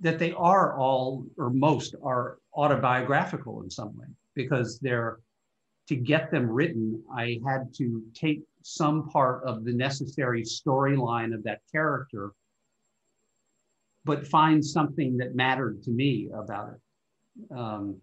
[0.00, 5.18] that they are all or most are autobiographical in some way because they're
[5.88, 11.42] to get them written i had to take some part of the necessary storyline of
[11.42, 12.32] that character
[14.08, 17.54] but find something that mattered to me about it.
[17.54, 18.00] Um,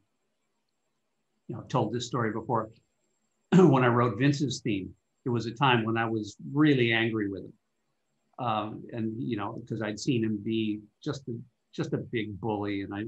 [1.48, 2.70] you know, I've told this story before.
[3.56, 4.94] when I wrote Vince's theme,
[5.26, 7.54] it was a time when I was really angry with him.
[8.38, 11.38] Um, and you know, because I'd seen him be just a
[11.74, 13.04] just a big bully, and I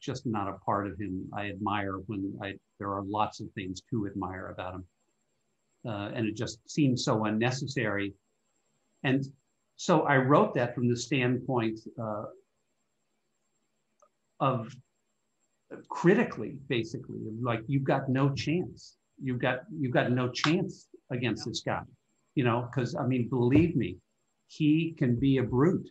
[0.00, 1.28] just not a part of him.
[1.32, 4.84] I admire when I there are lots of things to admire about him,
[5.86, 8.14] uh, and it just seemed so unnecessary.
[9.04, 9.24] And
[9.76, 12.24] so I wrote that from the standpoint uh,
[14.40, 14.74] of
[15.88, 18.96] critically, basically, like you've got no chance.
[19.22, 21.82] You've got you've got no chance against this guy,
[22.34, 23.96] you know, because I mean, believe me,
[24.48, 25.88] he can be a brute,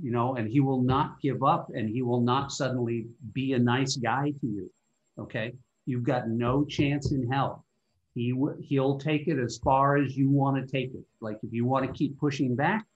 [0.00, 3.58] you know, and he will not give up and he will not suddenly be a
[3.58, 4.70] nice guy to you.
[5.18, 5.52] Okay.
[5.84, 7.64] You've got no chance in hell.
[8.14, 11.04] He w- he'll take it as far as you want to take it.
[11.20, 12.86] Like if you want to keep pushing back,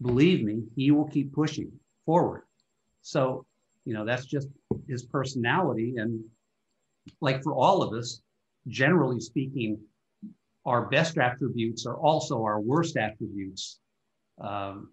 [0.00, 1.70] believe me, he will keep pushing
[2.04, 2.42] forward.
[3.02, 3.46] So,
[3.84, 4.48] you know, that's just
[4.88, 5.94] his personality.
[5.96, 6.22] And
[7.20, 8.20] like for all of us,
[8.68, 9.78] generally speaking,
[10.64, 13.80] our best attributes are also our worst attributes.
[14.40, 14.90] Um,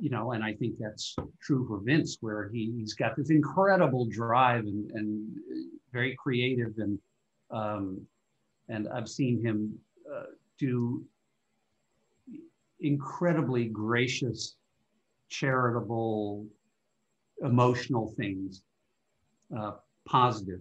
[0.00, 4.06] you know, and I think that's true for Vince, where he, he's got this incredible
[4.06, 5.36] drive and, and
[5.92, 6.98] very creative, and
[7.50, 8.00] um,
[8.68, 9.78] and I've seen him
[10.10, 10.26] uh,
[10.58, 11.04] do
[12.80, 14.56] incredibly gracious,
[15.28, 16.46] charitable,
[17.42, 18.62] emotional things,
[19.56, 19.72] uh,
[20.06, 20.60] positive.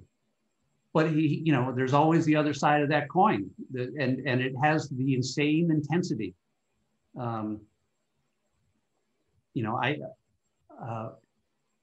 [0.94, 4.54] But he, you know, there's always the other side of that coin, and and it
[4.62, 6.34] has the insane intensity.
[7.18, 7.62] Um,
[9.60, 9.98] you know, I
[10.82, 11.10] uh,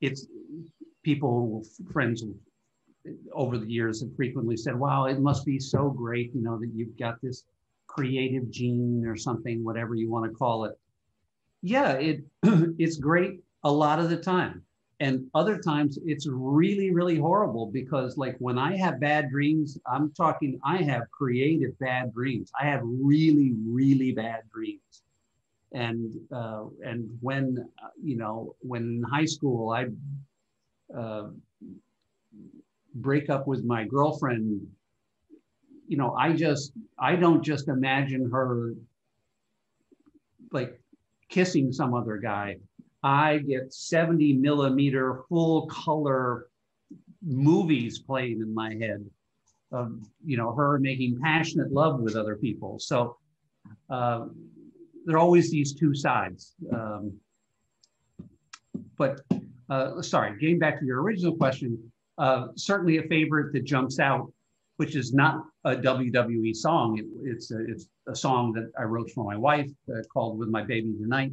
[0.01, 0.27] it's
[1.03, 1.63] people,
[1.93, 2.25] friends
[3.35, 6.71] over the years have frequently said, wow, it must be so great, you know, that
[6.75, 7.45] you've got this
[7.87, 10.79] creative gene or something, whatever you want to call it.
[11.61, 12.25] Yeah, it
[12.79, 14.63] it's great a lot of the time.
[15.01, 20.13] And other times it's really, really horrible because like when I have bad dreams, I'm
[20.13, 22.51] talking, I have creative bad dreams.
[22.59, 25.03] I have really, really bad dreams.
[25.85, 27.69] And uh, and when
[28.03, 29.83] you know when in high school I
[30.97, 31.29] uh,
[32.95, 34.67] break up with my girlfriend,
[35.87, 38.75] you know, I just, I don't just imagine her
[40.53, 40.81] like
[41.29, 42.57] kissing some other guy.
[43.03, 46.47] I get 70 millimeter full color
[47.23, 49.05] movies playing in my head
[49.73, 52.79] of, you know, her making passionate love with other people.
[52.79, 53.19] So
[53.91, 54.27] uh,
[55.07, 56.55] there are always these two sides.
[56.73, 57.13] Um,
[58.99, 59.21] but
[59.71, 61.79] uh, sorry, getting back to your original question,
[62.19, 64.33] uh, certainly a favorite that jumps out,
[64.79, 66.99] which is not a WWE song.
[66.99, 70.49] It, it's, a, it's a song that I wrote for my wife uh, called With
[70.49, 71.33] My Baby Tonight.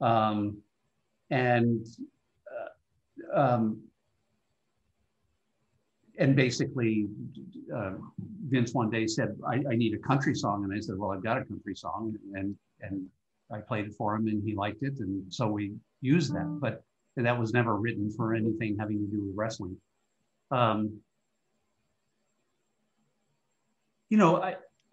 [0.00, 0.58] Um,
[1.30, 1.86] and
[3.34, 3.82] uh, um,
[6.18, 7.08] and basically,
[7.74, 7.92] uh,
[8.48, 10.64] Vince one day said, I, I, need a country song.
[10.64, 12.16] And I said, Well, I've got a country song.
[12.34, 13.06] And, and
[13.52, 14.98] I played it for him and he liked it.
[14.98, 16.58] And so we used that.
[16.60, 16.82] But
[17.16, 19.76] that was never written for anything having to do with wrestling.
[20.50, 21.00] Um,
[24.08, 24.56] you know, I,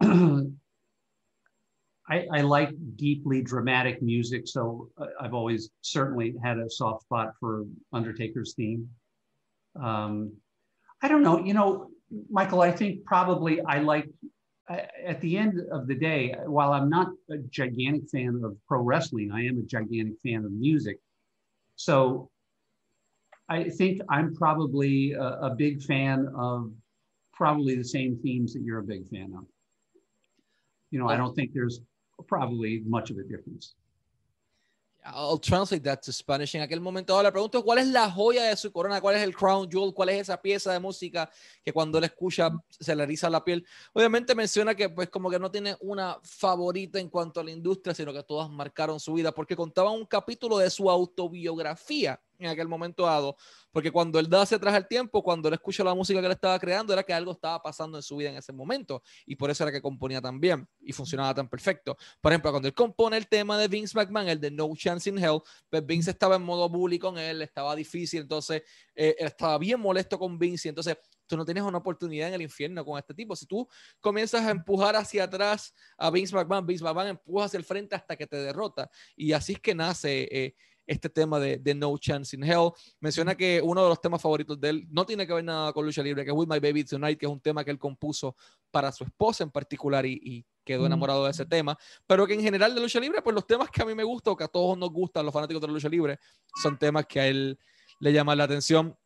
[2.08, 4.88] I, I, like deeply dramatic music, so
[5.20, 8.88] I've always certainly had a soft spot for Undertaker's theme.
[9.80, 10.32] Um,
[11.02, 11.90] I don't know, you know,
[12.30, 14.08] Michael, I think probably I like,
[14.68, 19.30] at the end of the day, while I'm not a gigantic fan of pro wrestling,
[19.30, 20.98] I am a gigantic fan of music.
[21.76, 22.30] So
[23.48, 26.72] I think I'm probably a, a, big fan of
[27.32, 29.44] probably the same themes that you're a big fan of.
[30.90, 31.80] You know, I don't think there's
[32.26, 33.74] probably much of a difference.
[35.04, 36.54] I'll translate that to Spanish.
[36.54, 39.34] En aquel momento le pregunto cuál es la joya de su corona, cuál es el
[39.34, 41.30] crown jewel, cuál es esa pieza de música
[41.62, 42.50] que cuando él escucha
[42.80, 43.66] se le eriza la piel.
[43.92, 47.94] Obviamente menciona que pues como que no tiene una favorita en cuanto a la industria,
[47.94, 52.68] sino que todas marcaron su vida porque contaba un capítulo de su autobiografía en aquel
[52.68, 53.36] momento dado,
[53.70, 56.32] porque cuando él da hacia atrás el tiempo, cuando él escucha la música que él
[56.32, 59.50] estaba creando, era que algo estaba pasando en su vida en ese momento, y por
[59.50, 61.96] eso era que componía tan bien y funcionaba tan perfecto.
[62.20, 65.18] Por ejemplo, cuando él compone el tema de Vince McMahon, el de No Chance in
[65.18, 68.62] Hell, pues Vince estaba en modo bully con él, estaba difícil, entonces
[68.94, 72.34] eh, él estaba bien molesto con Vince, y entonces tú no tienes una oportunidad en
[72.34, 73.34] el infierno con este tipo.
[73.34, 73.66] Si tú
[74.00, 78.16] comienzas a empujar hacia atrás a Vince McMahon, Vince McMahon empuja hacia el frente hasta
[78.16, 80.28] que te derrota, y así es que nace.
[80.30, 80.54] Eh,
[80.86, 82.70] este tema de, de, No Chance in Hell.
[83.00, 85.84] Menciona que uno de los temas favoritos de él no tiene que ver nada con
[85.84, 88.36] lucha libre, que es With My Baby Tonight, que es un tema que él compuso
[88.70, 91.76] para su esposa en particular y, quedó enamorado de ese tema,
[92.06, 94.32] pero que en general de lucha libre, pues los temas que a mí me gustan
[94.32, 96.18] o que a todos nos gustan, los fanáticos de la lucha libre,
[96.62, 97.58] son temas que a él
[98.00, 98.96] le llaman la atención.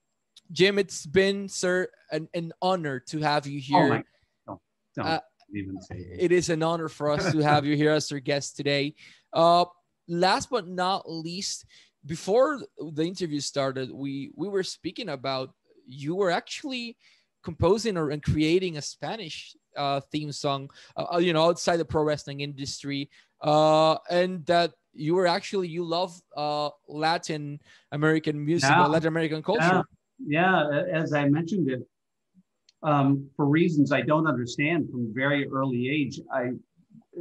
[0.52, 4.04] Jim, it's been, sir, an, an honor to have you oh here.
[4.46, 4.60] Oh
[4.96, 5.20] no, uh,
[5.52, 6.30] even say it.
[6.30, 8.94] it is an honor for us to have you here as our guest today.
[9.32, 9.64] Uh,
[10.08, 11.66] last but not least,
[12.06, 15.54] before the interview started, we we were speaking about
[15.86, 16.96] you were actually
[17.42, 21.84] composing or and creating a Spanish uh, theme song, uh, uh, you know, outside the
[21.84, 23.10] pro wrestling industry,
[23.42, 27.60] uh, and that you were actually you love uh, Latin
[27.92, 28.86] American music, yeah.
[28.86, 29.84] Latin American culture.
[30.26, 30.64] Yeah.
[30.66, 31.86] yeah, as I mentioned it,
[32.82, 36.52] um, for reasons I don't understand from very early age, I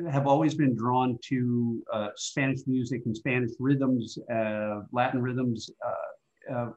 [0.10, 6.54] have always been drawn to uh, Spanish music and Spanish rhythms, uh, Latin rhythms, uh,
[6.54, 6.70] uh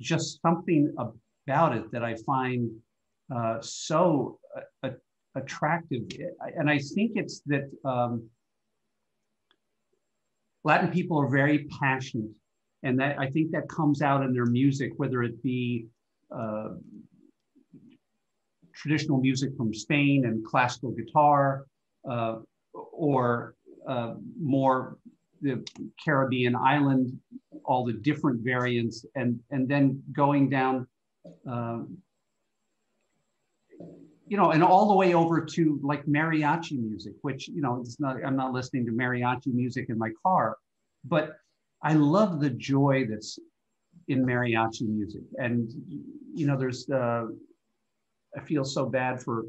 [0.00, 2.70] just something about it that I find
[3.34, 4.38] uh, so
[4.82, 4.90] uh,
[5.36, 6.02] attractive.
[6.56, 8.28] And I think it's that um,
[10.64, 12.30] Latin people are very passionate.
[12.82, 15.86] And that I think that comes out in their music, whether it be
[18.74, 21.66] traditional music from Spain and classical guitar,
[22.10, 22.38] uh,
[23.02, 23.56] or
[23.88, 24.96] uh, more
[25.40, 25.60] the
[26.02, 27.18] Caribbean island,
[27.64, 30.86] all the different variants, and and then going down,
[31.48, 31.98] um,
[34.28, 37.98] you know, and all the way over to like mariachi music, which you know, it's
[37.98, 38.24] not.
[38.24, 40.56] I'm not listening to mariachi music in my car,
[41.04, 41.38] but
[41.82, 43.36] I love the joy that's
[44.06, 45.68] in mariachi music, and
[46.32, 46.88] you know, there's.
[46.88, 47.26] Uh,
[48.34, 49.44] I feel so bad for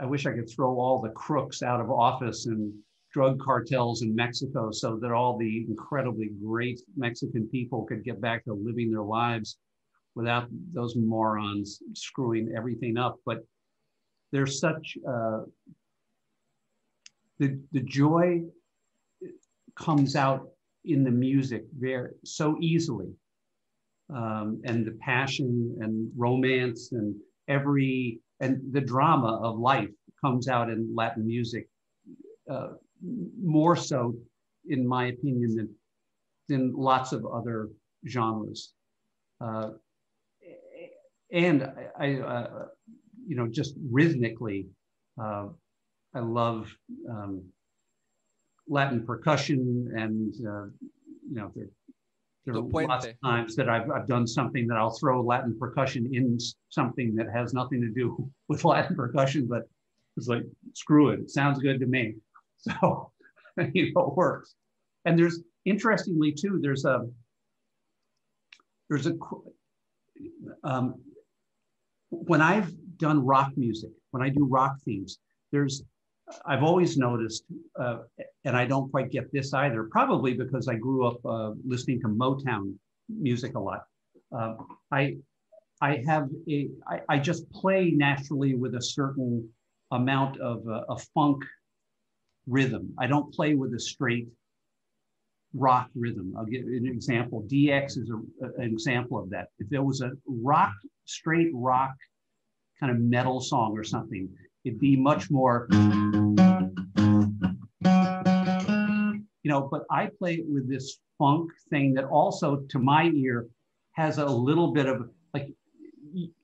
[0.00, 2.72] I wish I could throw all the crooks out of office and
[3.12, 8.44] drug cartels in Mexico so that all the incredibly great Mexican people could get back
[8.44, 9.56] to living their lives
[10.14, 13.18] without those morons screwing everything up.
[13.24, 13.44] But
[14.32, 15.42] there's such uh,
[17.38, 18.42] the the joy
[19.76, 20.48] comes out
[20.84, 23.12] in the music very so easily,
[24.10, 27.14] um, and the passion and romance and
[27.48, 31.68] every and the drama of life comes out in Latin music
[32.50, 32.70] uh,
[33.42, 34.14] more so,
[34.68, 35.68] in my opinion, than
[36.48, 37.70] than lots of other
[38.06, 38.72] genres.
[39.40, 39.70] Uh,
[41.32, 42.66] and I, uh,
[43.26, 44.66] you know, just rhythmically,
[45.20, 45.46] uh,
[46.14, 46.70] I love
[47.10, 47.42] um,
[48.68, 50.64] Latin percussion, and uh,
[51.28, 51.66] you know, there,
[52.44, 56.10] there are lots of times that I've, I've done something that I'll throw Latin percussion
[56.12, 56.38] in
[56.68, 59.62] something that has nothing to do with Latin percussion, but
[60.16, 62.14] it's like screw it, it sounds good to me,
[62.56, 63.10] so
[63.72, 64.54] you know, it works.
[65.04, 67.06] And there's interestingly too, there's a
[68.88, 69.14] there's a
[70.62, 70.94] um,
[72.10, 75.18] when I've done rock music, when I do rock themes,
[75.50, 75.82] there's
[76.46, 77.44] I've always noticed,
[77.78, 77.98] uh,
[78.44, 82.08] and I don't quite get this either, probably because I grew up uh, listening to
[82.08, 82.74] Motown
[83.08, 83.84] music a lot.
[84.36, 84.54] Uh,
[84.90, 85.16] I
[85.80, 89.48] I have a I, I just play naturally with a certain
[89.90, 91.44] amount of uh, a funk
[92.46, 92.92] rhythm.
[92.98, 94.28] I don't play with a straight
[95.54, 96.34] rock rhythm.
[96.36, 97.46] I'll give an example.
[97.48, 99.48] DX is a, an example of that.
[99.58, 100.74] If there was a rock,
[101.04, 101.94] straight rock
[102.80, 104.28] kind of metal song or something,
[104.64, 105.68] it'd be much more,
[109.42, 113.46] you know, but I play it with this funk thing that also to my ear
[113.92, 115.52] has a little bit of like,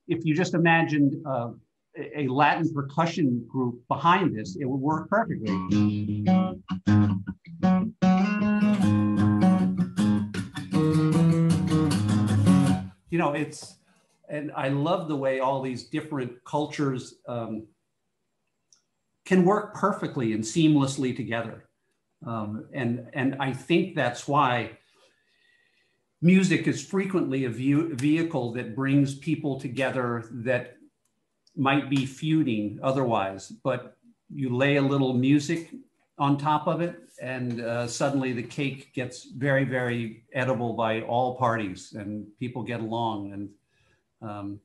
[0.07, 1.51] if you just imagined uh,
[2.15, 5.53] a Latin percussion group behind this, it would work perfectly.
[13.11, 13.77] You know, it's,
[14.29, 17.67] and I love the way all these different cultures um,
[19.25, 21.69] can work perfectly and seamlessly together.
[22.27, 24.79] Um, and, and I think that's why
[26.21, 30.77] music is frequently a view, vehicle that brings people together that
[31.57, 33.97] might be feuding otherwise, but
[34.33, 35.71] you lay a little music
[36.19, 41.37] on top of it, and uh, suddenly the cake gets very, very edible by all
[41.37, 43.33] parties, and people get along.
[43.33, 44.61] And um,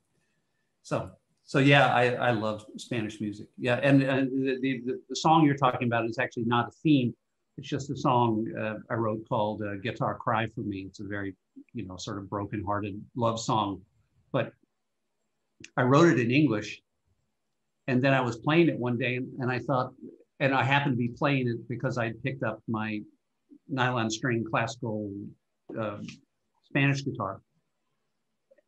[0.84, 1.12] so,
[1.46, 3.48] so yeah, I, I love Spanish music.
[3.58, 7.14] Yeah, and, and the, the, the, song you're talking about is actually not a theme.
[7.58, 11.04] It's just a song uh, I wrote called uh, "Guitar Cry for Me." It's a
[11.04, 11.36] very,
[11.74, 13.82] you know, sort of broken-hearted love song,
[14.32, 14.52] but
[15.78, 16.82] I wrote it in English.
[17.88, 19.94] And then I was playing it one day and I thought,
[20.40, 23.02] and I happened to be playing it because I picked up my
[23.70, 25.12] nylon string classical
[25.80, 25.98] uh,
[26.64, 27.42] Spanish guitar.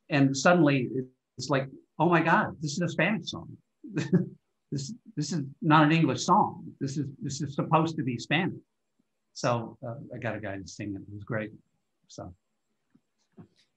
[0.09, 0.89] And suddenly
[1.37, 1.67] it's like,
[1.99, 3.49] oh my God, this is a Spanish song.
[4.71, 6.65] this, this is not an English song.
[6.79, 8.59] This is, this is supposed to be Spanish.
[9.33, 11.01] So uh, I got a guy to sing it.
[11.01, 11.51] It was great.
[12.07, 12.33] So.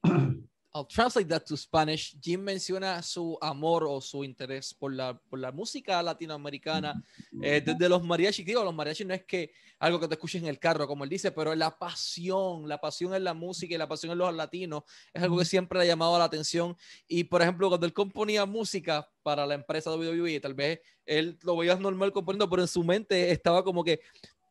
[0.73, 2.17] I'll translate that to Spanish.
[2.21, 7.03] Jim menciona su amor o su interés por la, por la música latinoamericana
[7.43, 8.47] eh, desde los mariachis.
[8.47, 11.11] Digo, los mariachis no es que algo que te escuches en el carro, como él
[11.11, 14.85] dice, pero la pasión, la pasión en la música y la pasión en los latinos
[15.13, 16.77] es algo que siempre le ha llamado la atención.
[17.09, 21.57] Y, por ejemplo, cuando él componía música para la empresa WWE, tal vez él lo
[21.57, 24.01] veía normal componiendo, pero en su mente estaba como que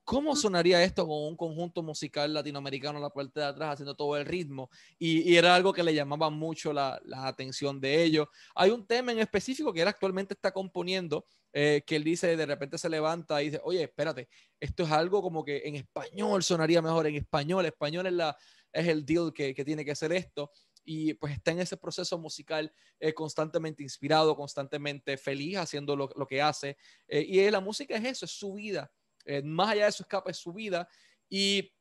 [0.10, 4.18] ¿cómo sonaría esto con un conjunto musical latinoamericano en la parte de atrás haciendo todo
[4.18, 4.72] el ritmo?
[4.98, 8.28] Y, era algo que le llamaba mucho la, atención de ellos.
[8.56, 12.46] Hay un tema en específico que él actualmente está componiendo, eh, que él dice, de
[12.48, 14.28] repente se levanta y dice, oye, espérate,
[14.60, 18.36] esto es algo como que en español sonaría mejor, en español, español es, la,
[18.74, 20.52] es el deal que, tiene que ser esto
[20.84, 26.42] y pues está en ese proceso musical eh, constantemente inspirado, constantemente feliz haciendo lo, que
[26.42, 26.78] hace.
[27.08, 28.92] Eh, y la música es eso, es su vida.
[29.26, 30.88] Eh, más allá de su escape, es su vida.
[31.30, 31.72] Y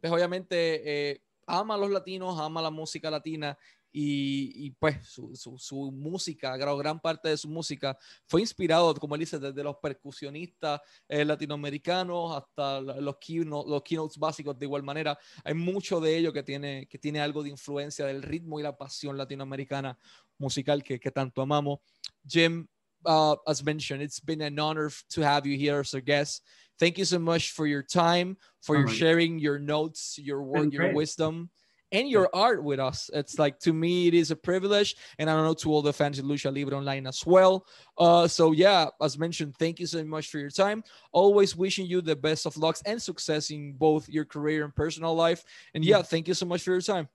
[0.00, 3.56] pues obviamente eh, ama a los latinos, ama la música latina
[3.96, 7.96] y, pues su, música, gran, parte de su música
[8.26, 14.18] fue inspirado, como él dice, desde los percusionistas eh, latinoamericanos hasta los, keynote, los keynotes
[14.18, 15.16] básicos de igual manera.
[15.44, 18.76] Hay mucho de ello que tiene, que tiene algo de influencia del ritmo y la
[18.76, 19.96] pasión latinoamericana
[20.38, 21.78] musical que, que tanto amamos.
[22.26, 22.66] Jim,
[23.06, 26.44] uh, as mentioned, it's been an honor to have you here as a guest.
[26.78, 30.92] Thank you so much for your time, for your sharing your notes, your work, your
[30.92, 31.50] wisdom.
[31.92, 33.08] and your art with us.
[33.14, 35.92] It's like to me, it is a privilege, and I don't know to all the
[35.92, 37.66] fans of Lucha Libre Online as well.
[37.96, 40.82] Uh, so yeah, as mentioned, thank you so much for your time.
[41.12, 45.14] Always wishing you the best of lucks and success in both your career and personal
[45.14, 45.44] life.
[45.74, 47.08] And yeah, thank you so much for your time.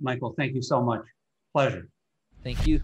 [0.00, 1.04] Michael, thank you so much.
[1.52, 1.88] Pleasure.
[2.42, 2.82] Thank you.